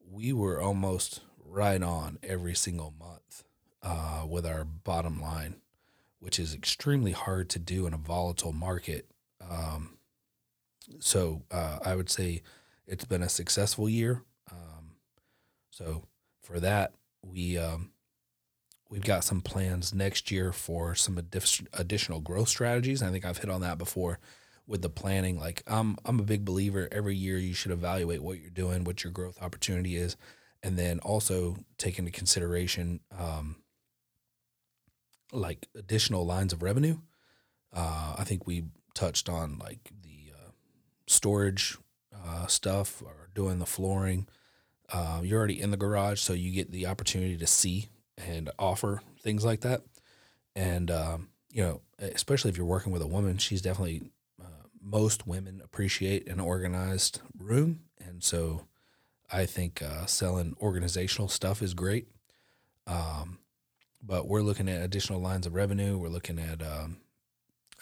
We 0.00 0.32
were 0.32 0.60
almost 0.60 1.20
right 1.44 1.82
on 1.82 2.18
every 2.22 2.54
single 2.54 2.94
month 2.98 3.44
uh, 3.82 4.24
with 4.28 4.46
our 4.46 4.64
bottom 4.64 5.20
line, 5.20 5.56
which 6.18 6.38
is 6.38 6.54
extremely 6.54 7.12
hard 7.12 7.48
to 7.50 7.58
do 7.58 7.86
in 7.86 7.94
a 7.94 7.98
volatile 7.98 8.52
market. 8.52 9.06
Um, 9.40 9.98
so 11.00 11.42
uh, 11.50 11.78
I 11.84 11.94
would 11.94 12.10
say 12.10 12.42
it's 12.86 13.04
been 13.04 13.22
a 13.22 13.28
successful 13.28 13.88
year. 13.88 14.22
Um, 14.50 14.96
so 15.70 16.06
for 16.42 16.60
that, 16.60 16.94
we 17.22 17.58
um, 17.58 17.90
we've 18.92 19.02
got 19.02 19.24
some 19.24 19.40
plans 19.40 19.94
next 19.94 20.30
year 20.30 20.52
for 20.52 20.94
some 20.94 21.18
additional 21.72 22.20
growth 22.20 22.48
strategies. 22.48 23.02
I 23.02 23.10
think 23.10 23.24
I've 23.24 23.38
hit 23.38 23.48
on 23.48 23.62
that 23.62 23.78
before 23.78 24.18
with 24.66 24.82
the 24.82 24.90
planning. 24.90 25.38
Like 25.38 25.62
I'm 25.66 25.96
I'm 26.04 26.20
a 26.20 26.24
big 26.24 26.44
believer 26.44 26.88
every 26.92 27.16
year 27.16 27.38
you 27.38 27.54
should 27.54 27.72
evaluate 27.72 28.22
what 28.22 28.38
you're 28.38 28.50
doing, 28.50 28.84
what 28.84 29.02
your 29.02 29.10
growth 29.10 29.42
opportunity 29.42 29.96
is, 29.96 30.16
and 30.62 30.78
then 30.78 30.98
also 30.98 31.56
take 31.78 31.98
into 31.98 32.10
consideration 32.10 33.00
um, 33.18 33.56
like 35.32 35.68
additional 35.74 36.26
lines 36.26 36.52
of 36.52 36.62
revenue. 36.62 36.98
Uh, 37.74 38.16
I 38.18 38.24
think 38.24 38.46
we 38.46 38.64
touched 38.94 39.30
on 39.30 39.56
like 39.58 39.90
the 40.02 40.34
uh, 40.34 40.50
storage 41.06 41.78
uh, 42.14 42.46
stuff 42.46 43.02
or 43.02 43.30
doing 43.34 43.58
the 43.58 43.64
flooring. 43.64 44.28
Uh, 44.92 45.22
you're 45.24 45.38
already 45.38 45.58
in 45.58 45.70
the 45.70 45.78
garage, 45.78 46.20
so 46.20 46.34
you 46.34 46.50
get 46.50 46.70
the 46.70 46.86
opportunity 46.86 47.38
to 47.38 47.46
see 47.46 47.88
and 48.18 48.50
offer 48.58 49.02
things 49.20 49.44
like 49.44 49.60
that. 49.60 49.82
And 50.54 50.90
um, 50.90 51.28
you 51.50 51.62
know, 51.62 51.80
especially 51.98 52.50
if 52.50 52.56
you're 52.56 52.66
working 52.66 52.92
with 52.92 53.02
a 53.02 53.06
woman, 53.06 53.38
she's 53.38 53.62
definitely 53.62 54.02
most 54.82 55.26
women 55.26 55.60
appreciate 55.64 56.26
an 56.28 56.40
organized 56.40 57.20
room, 57.38 57.80
and 58.04 58.22
so 58.22 58.66
I 59.32 59.46
think 59.46 59.80
uh, 59.80 60.06
selling 60.06 60.56
organizational 60.60 61.28
stuff 61.28 61.62
is 61.62 61.72
great. 61.72 62.08
Um, 62.86 63.38
but 64.02 64.26
we're 64.26 64.42
looking 64.42 64.68
at 64.68 64.82
additional 64.82 65.20
lines 65.20 65.46
of 65.46 65.54
revenue. 65.54 65.96
We're 65.96 66.08
looking 66.08 66.38
at 66.38 66.60
um, 66.60 66.98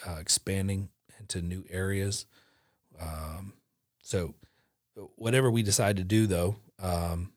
uh, 0.06 0.16
expanding 0.20 0.90
into 1.18 1.40
new 1.40 1.64
areas. 1.70 2.26
Um, 3.00 3.54
so, 4.02 4.34
whatever 5.16 5.50
we 5.50 5.62
decide 5.62 5.96
to 5.96 6.04
do, 6.04 6.26
though, 6.26 6.56
um, 6.82 7.32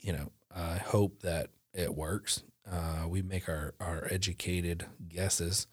you 0.00 0.12
know, 0.12 0.30
I 0.54 0.78
hope 0.78 1.20
that 1.20 1.50
it 1.74 1.94
works. 1.94 2.42
Uh, 2.70 3.06
we 3.08 3.20
make 3.20 3.48
our, 3.48 3.74
our 3.80 4.08
educated 4.10 4.86
guesses, 5.08 5.66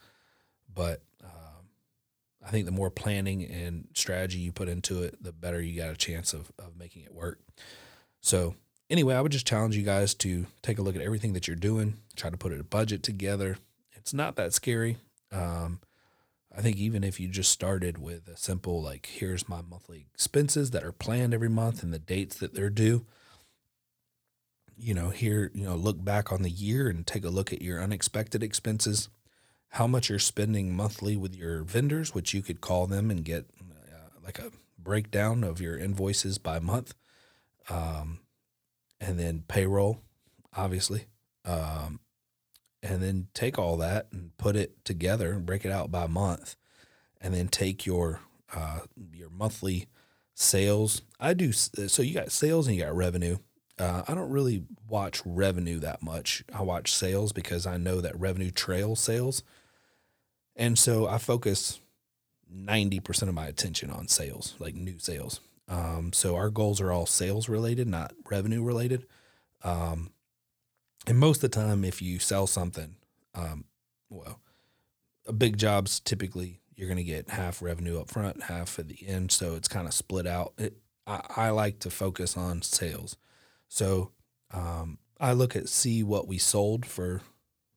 but 0.74 1.02
I 2.46 2.50
think 2.50 2.66
the 2.66 2.72
more 2.72 2.90
planning 2.90 3.44
and 3.44 3.88
strategy 3.94 4.40
you 4.40 4.52
put 4.52 4.68
into 4.68 5.04
it, 5.04 5.24
the 5.24 5.32
better 5.32 5.62
you 5.62 5.80
got 5.80 5.92
a 5.92 5.96
chance 5.96 6.34
of, 6.34 6.52
of 6.58 6.76
making 6.78 7.04
it 7.04 7.14
work. 7.14 7.40
So, 8.20 8.56
anyway, 8.90 9.16
I 9.16 9.22
would 9.22 9.32
just 9.32 9.48
challenge 9.48 9.78
you 9.78 9.84
guys 9.84 10.14
to 10.16 10.48
take 10.62 10.80
a 10.80 10.82
look 10.82 10.96
at 10.96 11.02
everything 11.02 11.34
that 11.34 11.48
you're 11.48 11.56
doing, 11.56 11.98
try 12.16 12.30
to 12.30 12.38
put 12.38 12.52
a 12.52 12.64
budget 12.64 13.04
together. 13.04 13.58
It's 13.94 14.14
not 14.14 14.36
that 14.38 14.54
scary. 14.54 14.98
Um, 15.32 15.82
I 16.56 16.62
think 16.62 16.78
even 16.78 17.04
if 17.04 17.20
you 17.20 17.28
just 17.28 17.52
started 17.52 18.00
with 18.00 18.28
a 18.28 18.36
simple, 18.36 18.82
like, 18.82 19.06
here's 19.06 19.48
my 19.48 19.62
monthly 19.62 20.08
expenses 20.12 20.72
that 20.72 20.84
are 20.84 20.92
planned 20.92 21.34
every 21.34 21.48
month 21.48 21.84
and 21.84 21.94
the 21.94 22.00
dates 22.00 22.38
that 22.40 22.54
they're 22.56 22.70
due, 22.72 23.06
you 24.82 24.94
know, 24.94 25.10
here, 25.10 25.52
you 25.54 25.66
know, 25.66 25.76
look 25.76 26.04
back 26.04 26.32
on 26.32 26.42
the 26.42 26.50
year 26.50 26.90
and 26.90 27.06
take 27.06 27.24
a 27.24 27.30
look 27.30 27.54
at 27.54 27.62
your 27.62 27.82
unexpected 27.82 28.42
expenses 28.44 29.10
how 29.72 29.88
much 29.88 30.10
you're 30.10 30.20
spending 30.20 30.76
monthly 30.76 31.16
with 31.16 31.34
your 31.34 31.64
vendors, 31.64 32.14
which 32.14 32.34
you 32.34 32.42
could 32.42 32.60
call 32.60 32.88
them 32.88 33.10
and 33.10 33.24
get 33.24 33.46
uh, 33.62 34.20
like 34.24 34.38
a 34.38 34.52
breakdown 34.78 35.44
of 35.46 35.62
your 35.62 35.78
invoices 35.78 36.38
by 36.38 36.60
month, 36.60 36.94
um, 37.70 38.20
and 39.00 39.18
then 39.18 39.44
payroll, 39.48 40.02
obviously, 40.56 41.06
um, 41.46 42.02
and 42.84 43.02
then 43.02 43.28
take 43.34 43.58
all 43.58 43.78
that 43.78 44.08
and 44.12 44.36
put 44.38 44.58
it 44.58 44.84
together 44.84 45.32
and 45.32 45.46
break 45.46 45.64
it 45.64 45.72
out 45.72 45.90
by 45.90 46.06
month, 46.06 46.58
and 47.22 47.34
then 47.34 47.48
take 47.48 47.86
your 47.86 48.20
uh, 48.54 48.82
your 49.14 49.30
monthly 49.30 49.88
sales. 50.34 51.02
I 51.18 51.34
do 51.34 51.54
so. 51.54 52.02
You 52.02 52.14
got 52.14 52.32
sales 52.34 52.68
and 52.68 52.76
you 52.76 52.84
got 52.84 52.96
revenue. 52.96 53.38
Uh, 53.82 54.04
I 54.08 54.14
don't 54.14 54.30
really 54.30 54.64
watch 54.88 55.22
revenue 55.26 55.80
that 55.80 56.04
much. 56.04 56.44
I 56.54 56.62
watch 56.62 56.94
sales 56.94 57.34
because 57.34 57.66
I 57.66 57.78
know 57.78 58.00
that 58.00 58.20
revenue 58.20 58.52
trails 58.52 59.00
sales. 59.00 59.44
And 60.56 60.78
so 60.78 61.08
I 61.08 61.18
focus 61.18 61.80
90% 62.54 63.24
of 63.24 63.34
my 63.34 63.48
attention 63.48 63.90
on 63.90 64.08
sales, 64.08 64.56
like 64.60 64.76
new 64.76 65.00
sales. 65.00 65.40
Um, 65.68 66.12
so 66.14 66.36
our 66.36 66.50
goals 66.50 66.80
are 66.80 66.92
all 66.92 67.06
sales 67.06 67.50
related, 67.50 67.88
not 67.88 68.14
revenue 68.30 68.62
related. 68.62 69.08
Um, 69.64 70.12
and 71.08 71.18
most 71.18 71.44
of 71.44 71.50
the 71.50 71.60
time, 71.60 71.84
if 71.84 72.02
you 72.02 72.20
sell 72.20 72.46
something, 72.46 72.96
um, 73.34 73.66
well, 74.10 74.42
a 75.26 75.34
big 75.34 75.58
job's 75.58 76.00
typically 76.00 76.60
you're 76.76 76.88
going 76.88 76.98
to 76.98 77.04
get 77.04 77.30
half 77.30 77.62
revenue 77.62 78.00
up 78.00 78.10
front, 78.10 78.44
half 78.44 78.78
at 78.80 78.88
the 78.88 79.08
end. 79.08 79.32
So 79.32 79.56
it's 79.56 79.68
kind 79.68 79.88
of 79.88 79.94
split 79.94 80.28
out. 80.28 80.54
It, 80.58 80.78
I, 81.08 81.22
I, 81.36 81.50
like 81.50 81.80
to 81.80 81.90
focus 81.90 82.36
on 82.36 82.62
sales. 82.62 83.18
So 83.72 84.12
um, 84.54 84.98
I 85.18 85.32
look 85.32 85.56
at 85.56 85.70
see 85.70 86.04
what 86.04 86.28
we 86.28 86.38
sold 86.38 86.86
for 86.86 87.22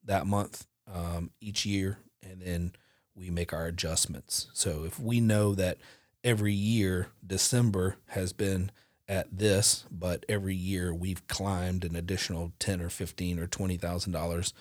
that 0.04 0.26
month 0.26 0.66
um, 0.92 1.30
each 1.40 1.64
year 1.64 1.98
and 2.20 2.42
then 2.42 2.72
we 3.14 3.30
make 3.30 3.52
our 3.52 3.66
adjustments. 3.66 4.48
So 4.54 4.82
if 4.84 4.98
we 4.98 5.20
know 5.20 5.54
that 5.54 5.78
every 6.24 6.52
year 6.52 7.10
December 7.24 7.94
has 8.06 8.32
been 8.32 8.72
at 9.06 9.38
this, 9.38 9.84
but 9.88 10.26
every 10.28 10.56
year 10.56 10.92
we've 10.92 11.24
climbed 11.28 11.84
an 11.84 11.94
additional 11.94 12.52
ten 12.58 12.80
or 12.80 12.88
fifteen 12.88 13.38
or 13.38 13.46
twenty 13.46 13.76
thousand 13.76 14.10
dollars, 14.10 14.52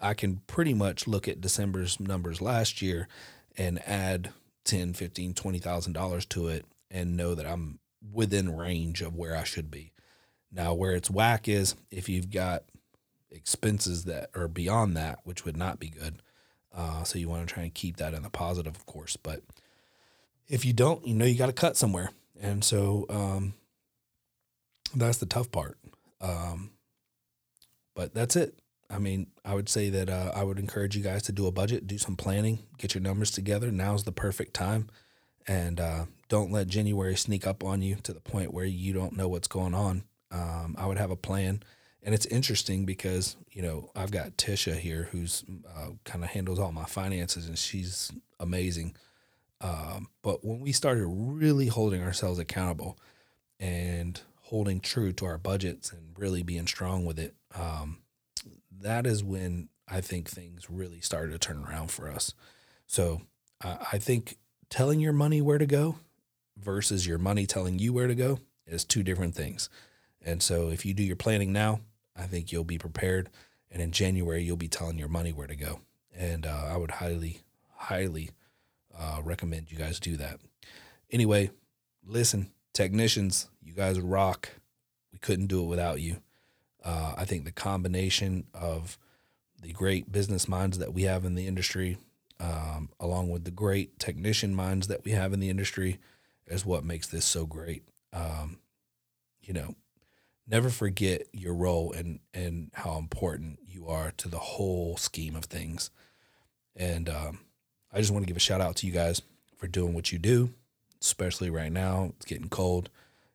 I 0.00 0.14
can 0.14 0.40
pretty 0.46 0.72
much 0.72 1.06
look 1.06 1.28
at 1.28 1.42
December's 1.42 2.00
numbers 2.00 2.40
last 2.40 2.80
year 2.80 3.06
and 3.54 3.86
add 3.86 4.30
ten, 4.64 4.94
fifteen, 4.94 5.34
twenty 5.34 5.58
thousand 5.58 5.92
dollars 5.92 6.24
to 6.26 6.48
it 6.48 6.64
and 6.90 7.18
know 7.18 7.34
that 7.34 7.44
I'm 7.44 7.80
within 8.10 8.56
range 8.56 9.02
of 9.02 9.14
where 9.14 9.36
I 9.36 9.44
should 9.44 9.70
be. 9.70 9.92
Now 10.52 10.74
where 10.74 10.92
it's 10.92 11.10
whack 11.10 11.48
is 11.48 11.76
if 11.90 12.08
you've 12.08 12.30
got 12.30 12.64
expenses 13.30 14.04
that 14.04 14.30
are 14.34 14.48
beyond 14.48 14.96
that, 14.96 15.20
which 15.24 15.44
would 15.44 15.56
not 15.56 15.78
be 15.78 15.88
good 15.88 16.20
uh, 16.74 17.02
so 17.02 17.18
you 17.18 17.28
want 17.28 17.46
to 17.46 17.52
try 17.52 17.64
and 17.64 17.74
keep 17.74 17.96
that 17.96 18.14
in 18.14 18.22
the 18.22 18.30
positive, 18.30 18.76
of 18.76 18.86
course. 18.86 19.16
But 19.16 19.42
if 20.48 20.64
you 20.64 20.72
don't, 20.72 21.06
you 21.06 21.14
know 21.14 21.24
you 21.24 21.36
got 21.36 21.46
to 21.46 21.52
cut 21.52 21.76
somewhere, 21.76 22.10
and 22.40 22.62
so 22.62 23.06
um, 23.10 23.54
that's 24.94 25.18
the 25.18 25.26
tough 25.26 25.50
part. 25.50 25.78
Um, 26.20 26.70
but 27.94 28.14
that's 28.14 28.36
it. 28.36 28.58
I 28.88 28.98
mean, 28.98 29.28
I 29.44 29.54
would 29.54 29.68
say 29.68 29.90
that 29.90 30.08
uh, 30.08 30.32
I 30.34 30.42
would 30.42 30.58
encourage 30.58 30.96
you 30.96 31.02
guys 31.02 31.22
to 31.24 31.32
do 31.32 31.46
a 31.46 31.52
budget, 31.52 31.86
do 31.86 31.98
some 31.98 32.16
planning, 32.16 32.60
get 32.78 32.94
your 32.94 33.02
numbers 33.02 33.30
together. 33.30 33.70
Now's 33.70 34.04
the 34.04 34.12
perfect 34.12 34.54
time, 34.54 34.88
and 35.46 35.80
uh, 35.80 36.04
don't 36.28 36.52
let 36.52 36.68
January 36.68 37.16
sneak 37.16 37.46
up 37.46 37.64
on 37.64 37.82
you 37.82 37.96
to 38.02 38.12
the 38.12 38.20
point 38.20 38.54
where 38.54 38.64
you 38.64 38.92
don't 38.92 39.16
know 39.16 39.28
what's 39.28 39.48
going 39.48 39.74
on. 39.74 40.04
Um, 40.30 40.76
I 40.78 40.86
would 40.86 40.98
have 40.98 41.10
a 41.10 41.16
plan 41.16 41.62
and 42.02 42.14
it's 42.14 42.26
interesting 42.26 42.84
because 42.84 43.36
you 43.50 43.62
know 43.62 43.90
I've 43.94 44.10
got 44.10 44.36
Tisha 44.36 44.76
here 44.76 45.08
who's 45.12 45.44
uh, 45.76 45.90
kind 46.04 46.24
of 46.24 46.30
handles 46.30 46.58
all 46.58 46.72
my 46.72 46.84
finances 46.84 47.46
and 47.46 47.58
she's 47.58 48.10
amazing. 48.38 48.96
Um, 49.60 50.08
but 50.22 50.44
when 50.44 50.60
we 50.60 50.72
started 50.72 51.04
really 51.06 51.66
holding 51.66 52.02
ourselves 52.02 52.38
accountable 52.38 52.98
and 53.58 54.18
holding 54.44 54.80
true 54.80 55.12
to 55.12 55.26
our 55.26 55.36
budgets 55.36 55.92
and 55.92 56.18
really 56.18 56.42
being 56.42 56.66
strong 56.66 57.04
with 57.04 57.18
it, 57.18 57.34
um, 57.54 57.98
that 58.80 59.06
is 59.06 59.22
when 59.22 59.68
I 59.86 60.00
think 60.00 60.28
things 60.28 60.70
really 60.70 61.00
started 61.00 61.32
to 61.32 61.38
turn 61.38 61.62
around 61.62 61.90
for 61.90 62.10
us. 62.10 62.32
So 62.86 63.20
uh, 63.62 63.76
I 63.92 63.98
think 63.98 64.38
telling 64.70 65.00
your 65.00 65.12
money 65.12 65.42
where 65.42 65.58
to 65.58 65.66
go 65.66 65.96
versus 66.56 67.06
your 67.06 67.18
money 67.18 67.44
telling 67.44 67.78
you 67.78 67.92
where 67.92 68.06
to 68.06 68.14
go 68.14 68.38
is 68.66 68.84
two 68.84 69.02
different 69.02 69.34
things. 69.34 69.68
And 70.24 70.42
so 70.42 70.68
if 70.68 70.84
you 70.84 70.94
do 70.94 71.02
your 71.02 71.16
planning 71.16 71.52
now, 71.52 71.80
I 72.16 72.24
think 72.24 72.52
you'll 72.52 72.64
be 72.64 72.78
prepared. 72.78 73.30
And 73.70 73.80
in 73.80 73.92
January, 73.92 74.42
you'll 74.42 74.56
be 74.56 74.68
telling 74.68 74.98
your 74.98 75.08
money 75.08 75.32
where 75.32 75.46
to 75.46 75.56
go. 75.56 75.80
And 76.14 76.46
uh, 76.46 76.68
I 76.68 76.76
would 76.76 76.90
highly, 76.90 77.40
highly 77.74 78.30
uh, 78.98 79.20
recommend 79.22 79.70
you 79.70 79.78
guys 79.78 80.00
do 80.00 80.16
that. 80.16 80.40
Anyway, 81.10 81.50
listen, 82.04 82.50
technicians, 82.72 83.48
you 83.62 83.72
guys 83.72 84.00
rock. 84.00 84.50
We 85.12 85.18
couldn't 85.18 85.46
do 85.46 85.62
it 85.62 85.66
without 85.66 86.00
you. 86.00 86.16
Uh, 86.84 87.14
I 87.16 87.24
think 87.24 87.44
the 87.44 87.52
combination 87.52 88.44
of 88.54 88.98
the 89.60 89.72
great 89.72 90.10
business 90.10 90.48
minds 90.48 90.78
that 90.78 90.94
we 90.94 91.02
have 91.02 91.24
in 91.24 91.34
the 91.34 91.46
industry, 91.46 91.98
um, 92.38 92.88
along 92.98 93.28
with 93.30 93.44
the 93.44 93.50
great 93.50 93.98
technician 93.98 94.54
minds 94.54 94.88
that 94.88 95.04
we 95.04 95.12
have 95.12 95.32
in 95.32 95.40
the 95.40 95.50
industry, 95.50 95.98
is 96.46 96.64
what 96.64 96.84
makes 96.84 97.06
this 97.06 97.24
so 97.24 97.46
great. 97.46 97.84
Um, 98.12 98.58
you 99.42 99.52
know, 99.52 99.74
never 100.50 100.68
forget 100.68 101.26
your 101.32 101.54
role 101.54 101.92
and 101.92 102.20
and 102.34 102.70
how 102.74 102.98
important 102.98 103.58
you 103.66 103.86
are 103.88 104.12
to 104.18 104.28
the 104.28 104.38
whole 104.38 104.96
scheme 104.96 105.36
of 105.36 105.44
things. 105.44 105.90
And 106.76 107.08
um, 107.08 107.40
I 107.92 107.98
just 107.98 108.10
want 108.10 108.22
to 108.22 108.26
give 108.26 108.36
a 108.36 108.40
shout 108.40 108.60
out 108.60 108.76
to 108.76 108.86
you 108.86 108.92
guys 108.92 109.22
for 109.56 109.66
doing 109.66 109.94
what 109.94 110.12
you 110.12 110.18
do, 110.18 110.52
especially 111.00 111.50
right 111.50 111.72
now. 111.72 112.12
It's 112.16 112.26
getting 112.26 112.48
cold 112.48 112.90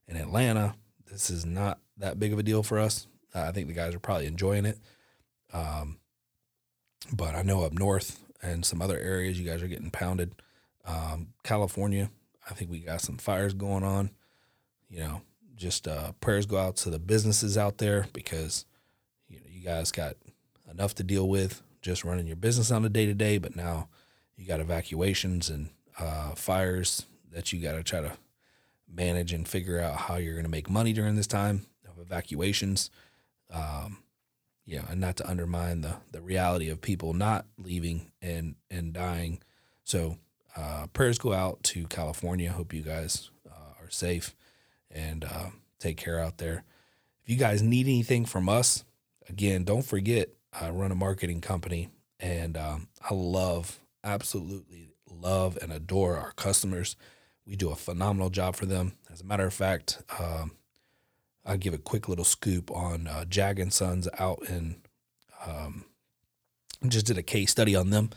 in 0.07 0.17
Atlanta. 0.17 0.75
This 1.09 1.29
is 1.29 1.45
not 1.45 1.79
that 1.97 2.19
big 2.19 2.33
of 2.33 2.39
a 2.39 2.43
deal 2.43 2.63
for 2.63 2.79
us. 2.79 3.07
I 3.33 3.51
think 3.51 3.67
the 3.67 3.73
guys 3.73 3.93
are 3.93 3.99
probably 3.99 4.27
enjoying 4.27 4.65
it. 4.65 4.79
Um, 5.53 5.99
but 7.11 7.35
I 7.35 7.41
know 7.41 7.63
up 7.63 7.73
north 7.73 8.19
and 8.41 8.65
some 8.65 8.81
other 8.81 8.97
areas, 8.97 9.39
you 9.39 9.45
guys 9.45 9.61
are 9.61 9.67
getting 9.67 9.91
pounded. 9.91 10.33
Um, 10.85 11.33
California, 11.43 12.09
I 12.49 12.53
think 12.53 12.71
we 12.71 12.79
got 12.79 13.01
some 13.01 13.17
fires 13.17 13.53
going 13.53 13.83
on. 13.83 14.11
You 14.89 14.99
know, 14.99 15.21
just 15.55 15.87
uh, 15.87 16.11
prayers 16.19 16.45
go 16.45 16.57
out 16.57 16.75
to 16.77 16.89
the 16.89 16.99
businesses 16.99 17.57
out 17.57 17.77
there 17.77 18.07
because 18.13 18.65
you 19.27 19.37
know 19.37 19.45
you 19.49 19.61
guys 19.61 19.91
got 19.91 20.15
enough 20.69 20.95
to 20.95 21.03
deal 21.03 21.27
with 21.27 21.61
just 21.81 22.03
running 22.03 22.27
your 22.27 22.35
business 22.35 22.71
on 22.71 22.83
a 22.83 22.89
day 22.89 23.05
to 23.05 23.13
day, 23.13 23.37
but 23.37 23.55
now 23.55 23.87
you 24.35 24.45
got 24.45 24.59
evacuations 24.59 25.49
and 25.49 25.69
uh, 25.99 26.31
fires 26.31 27.05
that 27.31 27.53
you 27.53 27.61
got 27.61 27.73
to 27.73 27.83
try 27.83 28.01
to 28.01 28.11
manage 28.91 29.31
and 29.33 29.47
figure 29.47 29.79
out 29.79 29.95
how 29.95 30.15
you're 30.15 30.33
going 30.33 30.45
to 30.45 30.49
make 30.49 30.69
money 30.69 30.93
during 30.93 31.15
this 31.15 31.27
time 31.27 31.65
of 31.87 31.99
evacuations. 32.01 32.89
Um, 33.51 33.99
you 34.65 34.77
know, 34.77 34.85
and 34.89 34.99
not 34.99 35.15
to 35.17 35.29
undermine 35.29 35.81
the 35.81 35.97
the 36.11 36.21
reality 36.21 36.69
of 36.69 36.81
people 36.81 37.13
not 37.13 37.45
leaving 37.57 38.11
and 38.21 38.55
and 38.71 38.93
dying. 38.93 39.41
So 39.83 40.17
uh, 40.57 40.87
prayers 40.87 41.19
go 41.19 41.33
out 41.33 41.61
to 41.63 41.85
California. 41.87 42.51
Hope 42.51 42.73
you 42.73 42.81
guys 42.81 43.29
uh, 43.47 43.83
are 43.83 43.89
safe 43.89 44.35
and 44.91 45.23
uh, 45.25 45.49
take 45.79 45.97
care 45.97 46.19
out 46.19 46.37
there. 46.37 46.63
If 47.23 47.29
you 47.29 47.37
guys 47.37 47.61
need 47.61 47.87
anything 47.87 48.25
from 48.25 48.47
us, 48.49 48.83
again, 49.27 49.63
don't 49.63 49.85
forget 49.85 50.29
I 50.59 50.69
run 50.69 50.91
a 50.91 50.95
marketing 50.95 51.41
company, 51.41 51.89
and 52.19 52.55
um, 52.55 52.87
I 53.01 53.13
love, 53.13 53.79
absolutely 54.03 54.93
love, 55.09 55.57
and 55.61 55.71
adore 55.71 56.17
our 56.17 56.31
customers. 56.31 56.95
We 57.45 57.55
do 57.55 57.69
a 57.69 57.75
phenomenal 57.75 58.29
job 58.29 58.55
for 58.55 58.65
them. 58.65 58.93
As 59.11 59.21
a 59.21 59.25
matter 59.25 59.45
of 59.45 59.53
fact, 59.53 60.01
um, 60.17 60.51
I'll 61.45 61.57
give 61.57 61.73
a 61.73 61.79
quick 61.79 62.07
little 62.07 62.25
scoop 62.25 62.71
on 62.71 63.07
uh, 63.07 63.25
Jag 63.25 63.59
and 63.59 63.71
Sons 63.71 64.07
out 64.17 64.47
in. 64.47 64.77
Um, 65.45 65.85
just 66.87 67.05
did 67.05 67.17
a 67.17 67.23
case 67.23 67.51
study 67.51 67.75
on 67.75 67.89
them. 67.89 68.11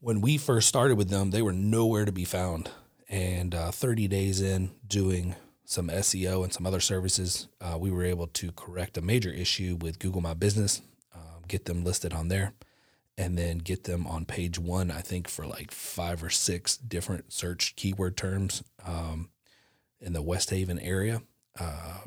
When 0.00 0.20
we 0.20 0.36
first 0.36 0.68
started 0.68 0.96
with 0.96 1.08
them, 1.08 1.30
they 1.30 1.42
were 1.42 1.52
nowhere 1.52 2.04
to 2.04 2.12
be 2.12 2.24
found. 2.24 2.70
And 3.14 3.54
uh, 3.54 3.70
30 3.70 4.08
days 4.08 4.40
in 4.40 4.72
doing 4.88 5.36
some 5.64 5.86
SEO 5.86 6.42
and 6.42 6.52
some 6.52 6.66
other 6.66 6.80
services, 6.80 7.46
uh, 7.60 7.78
we 7.78 7.92
were 7.92 8.02
able 8.02 8.26
to 8.26 8.50
correct 8.50 8.98
a 8.98 9.02
major 9.02 9.30
issue 9.30 9.78
with 9.80 10.00
Google 10.00 10.20
My 10.20 10.34
Business, 10.34 10.82
um, 11.14 11.44
get 11.46 11.66
them 11.66 11.84
listed 11.84 12.12
on 12.12 12.26
there, 12.26 12.54
and 13.16 13.38
then 13.38 13.58
get 13.58 13.84
them 13.84 14.04
on 14.08 14.24
page 14.24 14.58
one, 14.58 14.90
I 14.90 15.00
think, 15.00 15.28
for 15.28 15.46
like 15.46 15.70
five 15.70 16.24
or 16.24 16.28
six 16.28 16.76
different 16.76 17.32
search 17.32 17.76
keyword 17.76 18.16
terms 18.16 18.64
um, 18.84 19.30
in 20.00 20.12
the 20.12 20.20
West 20.20 20.50
Haven 20.50 20.80
area. 20.80 21.22
Uh, 21.56 22.00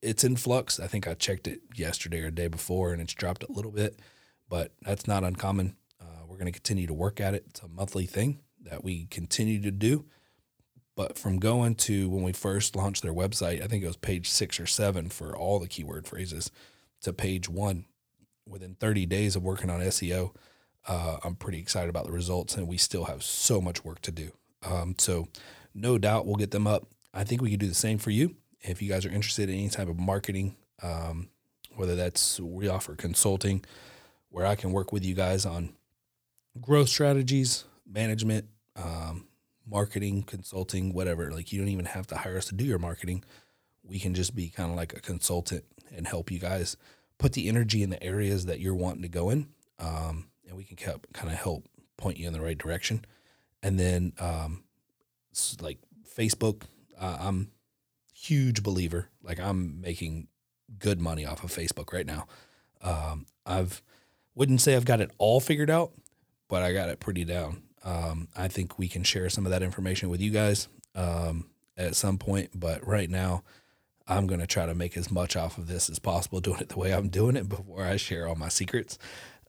it's 0.00 0.24
in 0.24 0.36
flux. 0.36 0.80
I 0.80 0.86
think 0.86 1.06
I 1.06 1.12
checked 1.12 1.46
it 1.46 1.60
yesterday 1.76 2.20
or 2.20 2.30
day 2.30 2.48
before, 2.48 2.94
and 2.94 3.02
it's 3.02 3.12
dropped 3.12 3.44
a 3.44 3.52
little 3.52 3.70
bit, 3.70 4.00
but 4.48 4.72
that's 4.80 5.06
not 5.06 5.22
uncommon. 5.22 5.76
Uh, 6.00 6.24
we're 6.26 6.38
going 6.38 6.46
to 6.46 6.58
continue 6.58 6.86
to 6.86 6.94
work 6.94 7.20
at 7.20 7.34
it. 7.34 7.44
It's 7.50 7.60
a 7.60 7.68
monthly 7.68 8.06
thing 8.06 8.38
that 8.72 8.82
we 8.82 9.04
continue 9.10 9.60
to 9.60 9.70
do. 9.70 10.06
But 10.96 11.18
from 11.18 11.38
going 11.38 11.74
to 11.74 12.08
when 12.08 12.22
we 12.22 12.32
first 12.32 12.74
launched 12.74 13.02
their 13.02 13.12
website, 13.12 13.62
I 13.62 13.66
think 13.66 13.84
it 13.84 13.86
was 13.86 13.98
page 13.98 14.30
six 14.30 14.58
or 14.58 14.66
seven 14.66 15.10
for 15.10 15.36
all 15.36 15.58
the 15.58 15.68
keyword 15.68 16.06
phrases, 16.06 16.50
to 17.02 17.12
page 17.12 17.50
one 17.50 17.84
within 18.48 18.74
30 18.74 19.04
days 19.04 19.36
of 19.36 19.42
working 19.42 19.68
on 19.68 19.80
SEO. 19.80 20.34
Uh, 20.88 21.18
I'm 21.22 21.34
pretty 21.34 21.58
excited 21.58 21.90
about 21.90 22.06
the 22.06 22.12
results, 22.12 22.56
and 22.56 22.66
we 22.66 22.78
still 22.78 23.04
have 23.04 23.22
so 23.22 23.60
much 23.60 23.84
work 23.84 24.00
to 24.02 24.10
do. 24.10 24.32
Um, 24.62 24.94
so, 24.98 25.28
no 25.74 25.98
doubt 25.98 26.24
we'll 26.24 26.36
get 26.36 26.50
them 26.50 26.66
up. 26.66 26.86
I 27.12 27.24
think 27.24 27.42
we 27.42 27.50
can 27.50 27.58
do 27.58 27.68
the 27.68 27.74
same 27.74 27.98
for 27.98 28.10
you. 28.10 28.36
If 28.62 28.80
you 28.80 28.88
guys 28.88 29.04
are 29.04 29.10
interested 29.10 29.50
in 29.50 29.56
any 29.56 29.68
type 29.68 29.88
of 29.88 29.98
marketing, 29.98 30.56
um, 30.82 31.28
whether 31.76 31.94
that's 31.94 32.40
we 32.40 32.68
offer 32.68 32.94
consulting, 32.94 33.64
where 34.30 34.46
I 34.46 34.54
can 34.54 34.72
work 34.72 34.92
with 34.92 35.04
you 35.04 35.14
guys 35.14 35.44
on 35.44 35.74
growth 36.60 36.88
strategies, 36.88 37.64
management, 37.92 38.46
um, 38.76 39.26
marketing, 39.66 40.22
consulting, 40.22 40.92
whatever. 40.92 41.30
Like 41.30 41.52
you 41.52 41.58
don't 41.60 41.68
even 41.68 41.86
have 41.86 42.06
to 42.08 42.16
hire 42.16 42.36
us 42.36 42.46
to 42.46 42.54
do 42.54 42.64
your 42.64 42.78
marketing. 42.78 43.24
We 43.82 43.98
can 43.98 44.14
just 44.14 44.34
be 44.34 44.48
kind 44.48 44.70
of 44.70 44.76
like 44.76 44.92
a 44.92 45.00
consultant 45.00 45.64
and 45.94 46.06
help 46.06 46.30
you 46.30 46.38
guys 46.38 46.76
put 47.18 47.32
the 47.32 47.48
energy 47.48 47.82
in 47.82 47.90
the 47.90 48.02
areas 48.02 48.46
that 48.46 48.60
you're 48.60 48.74
wanting 48.74 49.02
to 49.02 49.08
go 49.08 49.30
in, 49.30 49.48
um, 49.78 50.28
and 50.46 50.56
we 50.56 50.64
can 50.64 50.76
kind 50.76 51.30
of 51.30 51.38
help 51.38 51.68
point 51.96 52.18
you 52.18 52.26
in 52.26 52.32
the 52.32 52.40
right 52.40 52.58
direction. 52.58 53.04
And 53.62 53.78
then, 53.78 54.12
um, 54.18 54.64
like 55.60 55.78
Facebook, 56.16 56.62
uh, 57.00 57.18
I'm 57.20 57.52
huge 58.12 58.62
believer. 58.62 59.08
Like 59.22 59.40
I'm 59.40 59.80
making 59.80 60.28
good 60.78 61.00
money 61.00 61.26
off 61.26 61.44
of 61.44 61.54
Facebook 61.54 61.92
right 61.92 62.06
now. 62.06 62.26
Um, 62.82 63.26
I've 63.46 63.82
wouldn't 64.34 64.60
say 64.60 64.74
I've 64.74 64.84
got 64.84 65.00
it 65.00 65.10
all 65.18 65.40
figured 65.40 65.70
out, 65.70 65.92
but 66.48 66.62
I 66.62 66.72
got 66.72 66.88
it 66.88 67.00
pretty 67.00 67.24
down. 67.24 67.62
Um, 67.84 68.28
I 68.36 68.48
think 68.48 68.78
we 68.78 68.88
can 68.88 69.02
share 69.02 69.28
some 69.28 69.46
of 69.46 69.50
that 69.50 69.62
information 69.62 70.08
with 70.08 70.20
you 70.20 70.30
guys 70.30 70.68
um, 70.94 71.46
at 71.76 71.96
some 71.96 72.18
point. 72.18 72.50
But 72.54 72.86
right 72.86 73.10
now, 73.10 73.42
I'm 74.06 74.26
going 74.26 74.40
to 74.40 74.46
try 74.46 74.66
to 74.66 74.74
make 74.74 74.96
as 74.96 75.10
much 75.10 75.36
off 75.36 75.58
of 75.58 75.66
this 75.66 75.88
as 75.88 75.98
possible, 75.98 76.40
doing 76.40 76.60
it 76.60 76.68
the 76.68 76.78
way 76.78 76.92
I'm 76.92 77.08
doing 77.08 77.36
it 77.36 77.48
before 77.48 77.84
I 77.84 77.96
share 77.96 78.26
all 78.26 78.34
my 78.34 78.48
secrets. 78.48 78.98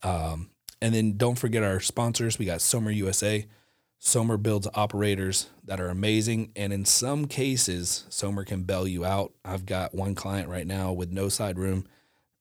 Um, 0.02 0.50
and 0.82 0.94
then 0.94 1.18
don't 1.18 1.40
forget 1.40 1.64
our 1.64 1.80
sponsors. 1.80 2.38
We 2.38 2.46
got 2.46 2.62
Sommer 2.62 2.92
USA. 2.92 3.46
Sommer 4.00 4.36
builds 4.36 4.68
operators 4.74 5.50
that 5.64 5.80
are 5.80 5.88
amazing. 5.88 6.52
And 6.58 6.74
in 6.74 6.84
some 6.84 7.26
cases, 7.26 8.06
Sommer 8.10 8.44
can 8.44 8.64
bail 8.64 8.86
you 8.86 9.06
out. 9.06 9.32
I've 9.46 9.66
got 9.66 9.96
one 9.96 10.14
client 10.14 10.50
right 10.50 10.68
now 10.68 10.92
with 10.92 11.10
no 11.10 11.30
side 11.30 11.58
room, 11.58 11.88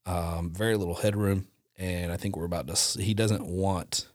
um, 0.05 0.53
very 0.53 0.77
little 0.77 0.97
headroom. 0.97 1.47
And 1.79 2.11
I 2.11 2.17
think 2.17 2.37
we're 2.37 2.45
about 2.45 2.67
to, 2.67 3.03
he 3.03 3.15
doesn't 3.15 3.47
want 3.47 4.09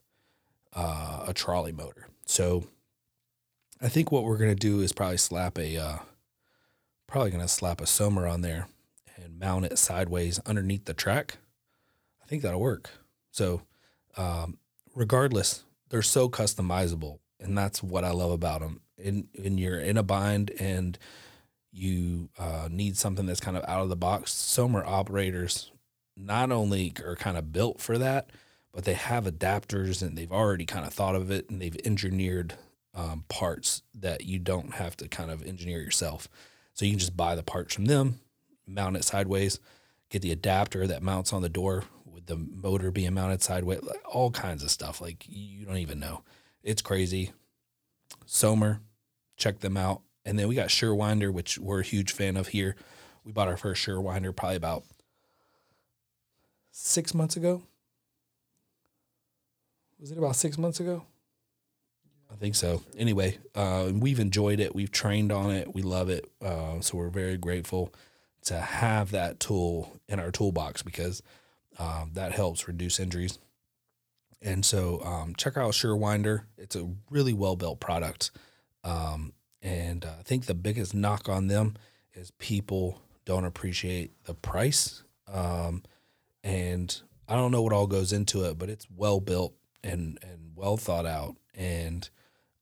uh, 0.73 1.25
a 1.27 1.33
trolley 1.33 1.71
motor. 1.71 2.07
So 2.25 2.65
I 3.81 3.89
think 3.89 4.11
what 4.11 4.23
we're 4.23 4.37
going 4.37 4.49
to 4.51 4.55
do 4.55 4.81
is 4.81 4.91
probably 4.91 5.17
slap 5.17 5.57
a, 5.57 5.77
uh, 5.77 5.97
probably 7.07 7.31
to 7.31 7.47
slap 7.47 7.81
a 7.81 7.87
Sommer 7.87 8.27
on 8.27 8.41
there 8.41 8.67
and 9.15 9.39
mount 9.39 9.65
it 9.65 9.77
sideways 9.77 10.39
underneath 10.45 10.85
the 10.85 10.93
track. 10.93 11.37
I 12.23 12.27
think 12.27 12.41
that'll 12.41 12.59
work. 12.59 12.89
So, 13.31 13.61
um, 14.17 14.57
regardless, 14.95 15.63
they're 15.89 16.01
so 16.01 16.27
customizable, 16.27 17.19
and 17.39 17.57
that's 17.57 17.81
what 17.81 18.03
I 18.03 18.11
love 18.11 18.31
about 18.31 18.61
them. 18.61 18.81
And 19.03 19.27
in 19.33 19.57
you're 19.57 19.79
in 19.79 19.97
a 19.97 20.03
bind 20.03 20.51
and 20.59 20.97
you 21.71 22.29
uh, 22.39 22.67
need 22.71 22.97
something 22.97 23.25
that's 23.25 23.39
kind 23.39 23.55
of 23.55 23.63
out 23.67 23.83
of 23.83 23.89
the 23.89 23.95
box. 23.95 24.33
Sommer 24.33 24.83
operators 24.83 25.71
not 26.15 26.51
only 26.51 26.93
are 27.05 27.15
kind 27.15 27.37
of 27.37 27.53
built 27.53 27.79
for 27.79 27.97
that, 27.99 28.31
but 28.73 28.85
they 28.85 28.93
have 28.93 29.25
adapters 29.25 30.01
and 30.01 30.17
they've 30.17 30.31
already 30.31 30.65
kind 30.65 30.85
of 30.85 30.93
thought 30.93 31.15
of 31.15 31.31
it 31.31 31.49
and 31.49 31.61
they've 31.61 31.77
engineered 31.83 32.55
um, 32.93 33.23
parts 33.29 33.83
that 33.93 34.25
you 34.25 34.39
don't 34.39 34.73
have 34.75 34.97
to 34.97 35.07
kind 35.07 35.31
of 35.31 35.45
engineer 35.45 35.81
yourself. 35.81 36.27
So 36.73 36.85
you 36.85 36.91
can 36.91 36.99
just 36.99 37.17
buy 37.17 37.35
the 37.35 37.43
parts 37.43 37.73
from 37.73 37.85
them, 37.85 38.19
mount 38.67 38.97
it 38.97 39.03
sideways, 39.03 39.59
get 40.09 40.21
the 40.21 40.31
adapter 40.31 40.87
that 40.87 41.03
mounts 41.03 41.33
on 41.33 41.41
the 41.41 41.49
door 41.49 41.83
with 42.05 42.25
the 42.25 42.35
motor 42.35 42.91
being 42.91 43.13
mounted 43.13 43.41
sideways, 43.41 43.81
like 43.83 44.01
all 44.05 44.31
kinds 44.31 44.63
of 44.63 44.71
stuff. 44.71 44.99
Like 44.99 45.25
you 45.27 45.65
don't 45.65 45.77
even 45.77 45.99
know. 45.99 46.23
It's 46.63 46.81
crazy. 46.81 47.31
Sommer, 48.25 48.81
check 49.37 49.59
them 49.59 49.77
out. 49.77 50.01
And 50.25 50.37
then 50.37 50.47
we 50.47 50.55
got 50.55 50.69
Surewinder, 50.69 51.31
which 51.31 51.57
we're 51.57 51.79
a 51.79 51.83
huge 51.83 52.11
fan 52.11 52.35
of 52.35 52.49
here. 52.49 52.75
We 53.23 53.31
bought 53.31 53.47
our 53.47 53.57
first 53.57 53.85
Surewinder 53.85 54.35
probably 54.35 54.57
about 54.57 54.83
six 56.71 57.13
months 57.13 57.37
ago 57.37 57.63
was 59.99 60.11
it 60.11 60.17
about 60.17 60.35
six 60.35 60.57
months 60.57 60.79
ago? 60.79 61.03
I 62.31 62.35
think 62.35 62.55
so. 62.55 62.83
Anyway, 62.97 63.37
uh, 63.55 63.91
we've 63.93 64.19
enjoyed 64.19 64.59
it. 64.59 64.75
We've 64.75 64.91
trained 64.91 65.31
on 65.31 65.51
it. 65.51 65.73
We 65.73 65.81
love 65.81 66.09
it. 66.09 66.29
Uh, 66.41 66.81
so 66.81 66.97
we're 66.97 67.09
very 67.09 67.37
grateful 67.37 67.93
to 68.43 68.59
have 68.59 69.11
that 69.11 69.39
tool 69.39 69.97
in 70.07 70.19
our 70.19 70.31
toolbox 70.31 70.83
because 70.83 71.21
Um, 71.79 72.09
that 72.13 72.31
helps 72.31 72.67
reduce 72.67 72.99
injuries. 72.99 73.37
And 74.41 74.65
so 74.65 74.99
um, 75.05 75.35
check 75.35 75.57
out 75.57 75.73
SureWinder. 75.73 76.45
It's 76.57 76.75
a 76.75 76.89
really 77.11 77.33
well 77.33 77.55
built 77.55 77.79
product. 77.79 78.31
Um, 78.83 79.33
and 79.61 80.03
uh, 80.03 80.15
I 80.19 80.23
think 80.23 80.45
the 80.45 80.55
biggest 80.55 80.95
knock 80.95 81.29
on 81.29 81.47
them 81.47 81.75
is 82.15 82.31
people 82.39 82.99
don't 83.25 83.45
appreciate 83.45 84.09
the 84.23 84.33
price. 84.33 85.03
Um, 85.31 85.83
and 86.43 86.99
I 87.27 87.35
don't 87.35 87.51
know 87.51 87.61
what 87.61 87.73
all 87.73 87.85
goes 87.87 88.11
into 88.11 88.43
it, 88.45 88.57
but 88.57 88.69
it's 88.69 88.87
well 88.89 89.19
built 89.19 89.53
and, 89.83 90.19
and 90.21 90.51
well 90.55 90.77
thought 90.77 91.05
out. 91.05 91.35
And 91.53 92.09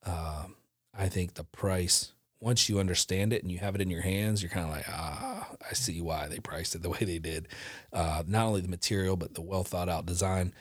um, 0.05 0.55
I 0.97 1.09
think 1.09 1.33
the 1.33 1.43
price, 1.43 2.13
once 2.39 2.69
you 2.69 2.79
understand 2.79 3.33
it 3.33 3.41
and 3.41 3.51
you 3.51 3.59
have 3.59 3.75
it 3.75 3.81
in 3.81 3.89
your 3.89 4.01
hands, 4.01 4.41
you're 4.41 4.51
kind 4.51 4.65
of 4.65 4.71
like, 4.71 4.85
ah, 4.89 5.49
I 5.69 5.73
see 5.73 6.01
why 6.01 6.27
they 6.27 6.39
priced 6.39 6.75
it 6.75 6.81
the 6.81 6.89
way 6.91 6.99
they 7.01 7.19
did. 7.19 7.47
Uh, 7.91 8.23
not 8.27 8.45
only 8.45 8.61
the 8.61 8.67
material, 8.67 9.15
but 9.15 9.33
the 9.33 9.41
well 9.41 9.63
thought 9.63 9.89
out 9.89 10.05
design 10.05 10.53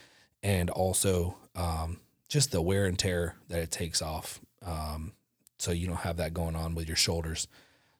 and 0.43 0.69
also 0.71 1.37
um, 1.57 1.99
just 2.29 2.53
the 2.53 2.61
wear 2.61 2.85
and 2.85 2.99
tear 2.99 3.37
that 3.49 3.61
it 3.61 3.71
takes 3.71 4.03
off. 4.03 4.41
Um, 4.65 5.13
so 5.59 5.73
you 5.73 5.87
don't 5.87 5.97
have 5.97 6.19
that 6.19 6.35
going 6.35 6.57
on 6.57 6.75
with 6.75 6.87
your 6.87 6.97
shoulders. 6.97 7.49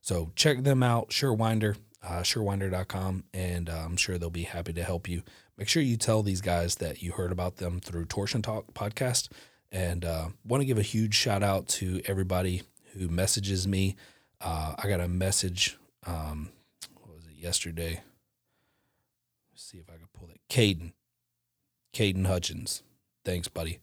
So 0.03 0.33
check 0.37 0.63
them 0.63 0.83
out, 0.83 1.09
SureWinder, 1.09 1.77
uh, 2.03 2.21
SureWinder.com, 2.21 3.25
and 3.33 3.71
uh, 3.71 3.83
I'm 3.85 3.97
sure 3.97 4.19
they'll 4.19 4.29
be 4.29 4.43
happy 4.43 4.75
to 4.75 4.85
help 4.85 5.09
you. 5.09 5.23
Make 5.57 5.69
sure 5.69 5.83
you 5.83 5.97
tell 5.97 6.23
these 6.23 6.41
guys 6.41 6.77
that 6.77 7.03
you 7.03 7.13
heard 7.13 7.31
about 7.31 7.57
them 7.57 7.81
through 7.81 8.07
Torsion 8.07 8.43
Talk 8.43 8.75
podcast. 8.75 9.29
And 9.71 10.05
uh, 10.05 10.29
want 10.45 10.61
to 10.61 10.67
give 10.67 10.79
a 10.79 10.83
huge 10.83 11.15
shout 11.15 11.43
out 11.43 11.69
to 11.69 12.01
everybody 12.07 12.63
who 12.97 13.09
messages 13.09 13.67
me. 13.67 13.97
Uh, 14.41 14.75
I 14.77 14.89
got 14.89 15.01
a 15.01 15.09
message, 15.09 15.77
um, 16.07 16.51
what 17.01 17.15
was 17.15 17.27
it, 17.27 17.37
yesterday? 17.37 18.03
Let's 19.53 19.65
see 19.65 19.79
if 19.79 19.89
I 19.89 19.95
can 19.95 20.09
pull 20.13 20.29
it. 20.31 20.41
Caden. 20.49 20.93
Caden 21.93 22.27
Hutchins. 22.27 22.83
Thanks, 23.25 23.49
buddy. 23.49 23.79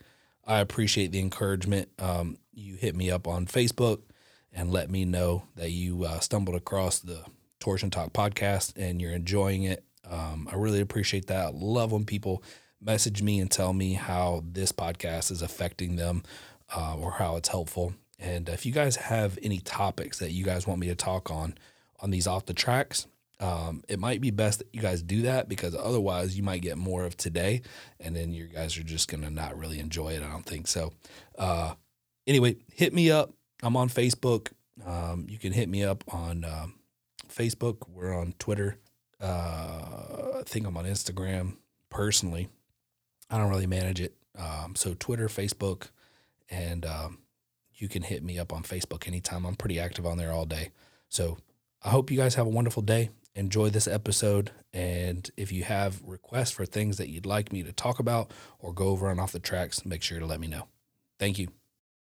I 0.45 0.59
appreciate 0.59 1.11
the 1.11 1.19
encouragement. 1.19 1.89
Um, 1.99 2.37
you 2.53 2.75
hit 2.75 2.95
me 2.95 3.09
up 3.09 3.27
on 3.27 3.45
Facebook 3.45 4.01
and 4.51 4.71
let 4.71 4.89
me 4.89 5.05
know 5.05 5.43
that 5.55 5.71
you 5.71 6.03
uh, 6.03 6.19
stumbled 6.19 6.55
across 6.55 6.99
the 6.99 7.23
Torsion 7.59 7.89
Talk 7.89 8.11
podcast 8.11 8.73
and 8.75 9.01
you're 9.01 9.13
enjoying 9.13 9.63
it. 9.63 9.83
Um, 10.11 10.47
I 10.51 10.55
really 10.55 10.81
appreciate 10.81 11.27
that. 11.27 11.55
love 11.55 11.91
when 11.91 12.05
people 12.05 12.43
message 12.81 13.21
me 13.21 13.39
and 13.39 13.49
tell 13.49 13.73
me 13.73 13.93
how 13.93 14.43
this 14.45 14.71
podcast 14.71 15.31
is 15.31 15.41
affecting 15.41 15.95
them 15.95 16.23
uh, 16.75 16.97
or 16.97 17.11
how 17.11 17.37
it's 17.37 17.49
helpful. 17.49 17.93
And 18.19 18.49
if 18.49 18.65
you 18.65 18.71
guys 18.71 18.95
have 18.97 19.39
any 19.41 19.59
topics 19.59 20.19
that 20.19 20.31
you 20.31 20.43
guys 20.43 20.67
want 20.67 20.79
me 20.79 20.87
to 20.87 20.95
talk 20.95 21.31
on 21.31 21.55
on 21.99 22.11
these 22.11 22.27
off 22.27 22.45
the 22.45 22.53
tracks, 22.53 23.07
um, 23.39 23.83
it 23.87 23.99
might 23.99 24.21
be 24.21 24.29
best 24.29 24.59
that 24.59 24.67
you 24.71 24.81
guys 24.81 25.01
do 25.01 25.23
that 25.23 25.49
because 25.49 25.75
otherwise 25.75 26.37
you 26.37 26.43
might 26.43 26.61
get 26.61 26.77
more 26.77 27.05
of 27.05 27.17
today 27.17 27.61
and 27.99 28.15
then 28.15 28.33
you 28.33 28.45
guys 28.45 28.77
are 28.77 28.83
just 28.83 29.09
going 29.09 29.23
to 29.23 29.31
not 29.31 29.57
really 29.57 29.79
enjoy 29.79 30.09
it. 30.09 30.21
I 30.21 30.29
don't 30.29 30.45
think 30.45 30.67
so. 30.67 30.93
Uh, 31.37 31.73
anyway, 32.27 32.57
hit 32.71 32.93
me 32.93 33.09
up. 33.09 33.33
I'm 33.63 33.75
on 33.75 33.89
Facebook. 33.89 34.49
Um, 34.85 35.25
you 35.27 35.39
can 35.39 35.53
hit 35.53 35.69
me 35.69 35.83
up 35.83 36.03
on 36.13 36.43
um, 36.43 36.75
Facebook. 37.29 37.87
We're 37.89 38.13
on 38.13 38.33
Twitter. 38.37 38.77
Uh, 39.21 40.39
I 40.39 40.43
think 40.45 40.65
I'm 40.65 40.77
on 40.77 40.85
Instagram 40.85 41.57
personally. 41.89 42.49
I 43.29 43.37
don't 43.37 43.49
really 43.49 43.67
manage 43.67 44.01
it. 44.01 44.15
Um, 44.37 44.75
so 44.75 44.95
Twitter, 44.97 45.27
Facebook, 45.27 45.89
and 46.49 46.85
um, 46.85 47.19
you 47.75 47.87
can 47.87 48.01
hit 48.01 48.23
me 48.23 48.39
up 48.39 48.51
on 48.51 48.63
Facebook 48.63 49.07
anytime. 49.07 49.45
I'm 49.45 49.55
pretty 49.55 49.79
active 49.79 50.05
on 50.05 50.17
there 50.17 50.31
all 50.31 50.45
day. 50.45 50.69
So 51.09 51.37
I 51.83 51.89
hope 51.89 52.11
you 52.11 52.17
guys 52.17 52.35
have 52.35 52.47
a 52.47 52.51
wonderful 52.51 52.81
day 52.81 53.09
enjoy 53.35 53.69
this 53.69 53.87
episode. 53.87 54.51
And 54.73 55.29
if 55.37 55.51
you 55.51 55.63
have 55.63 56.01
requests 56.03 56.51
for 56.51 56.65
things 56.65 56.97
that 56.97 57.09
you'd 57.09 57.25
like 57.25 57.51
me 57.51 57.63
to 57.63 57.71
talk 57.71 57.99
about 57.99 58.31
or 58.59 58.73
go 58.73 58.87
over 58.87 59.09
on 59.09 59.19
off 59.19 59.31
the 59.31 59.39
tracks, 59.39 59.85
make 59.85 60.03
sure 60.03 60.19
to 60.19 60.25
let 60.25 60.39
me 60.39 60.47
know. 60.47 60.67
Thank 61.19 61.39
you. 61.39 61.49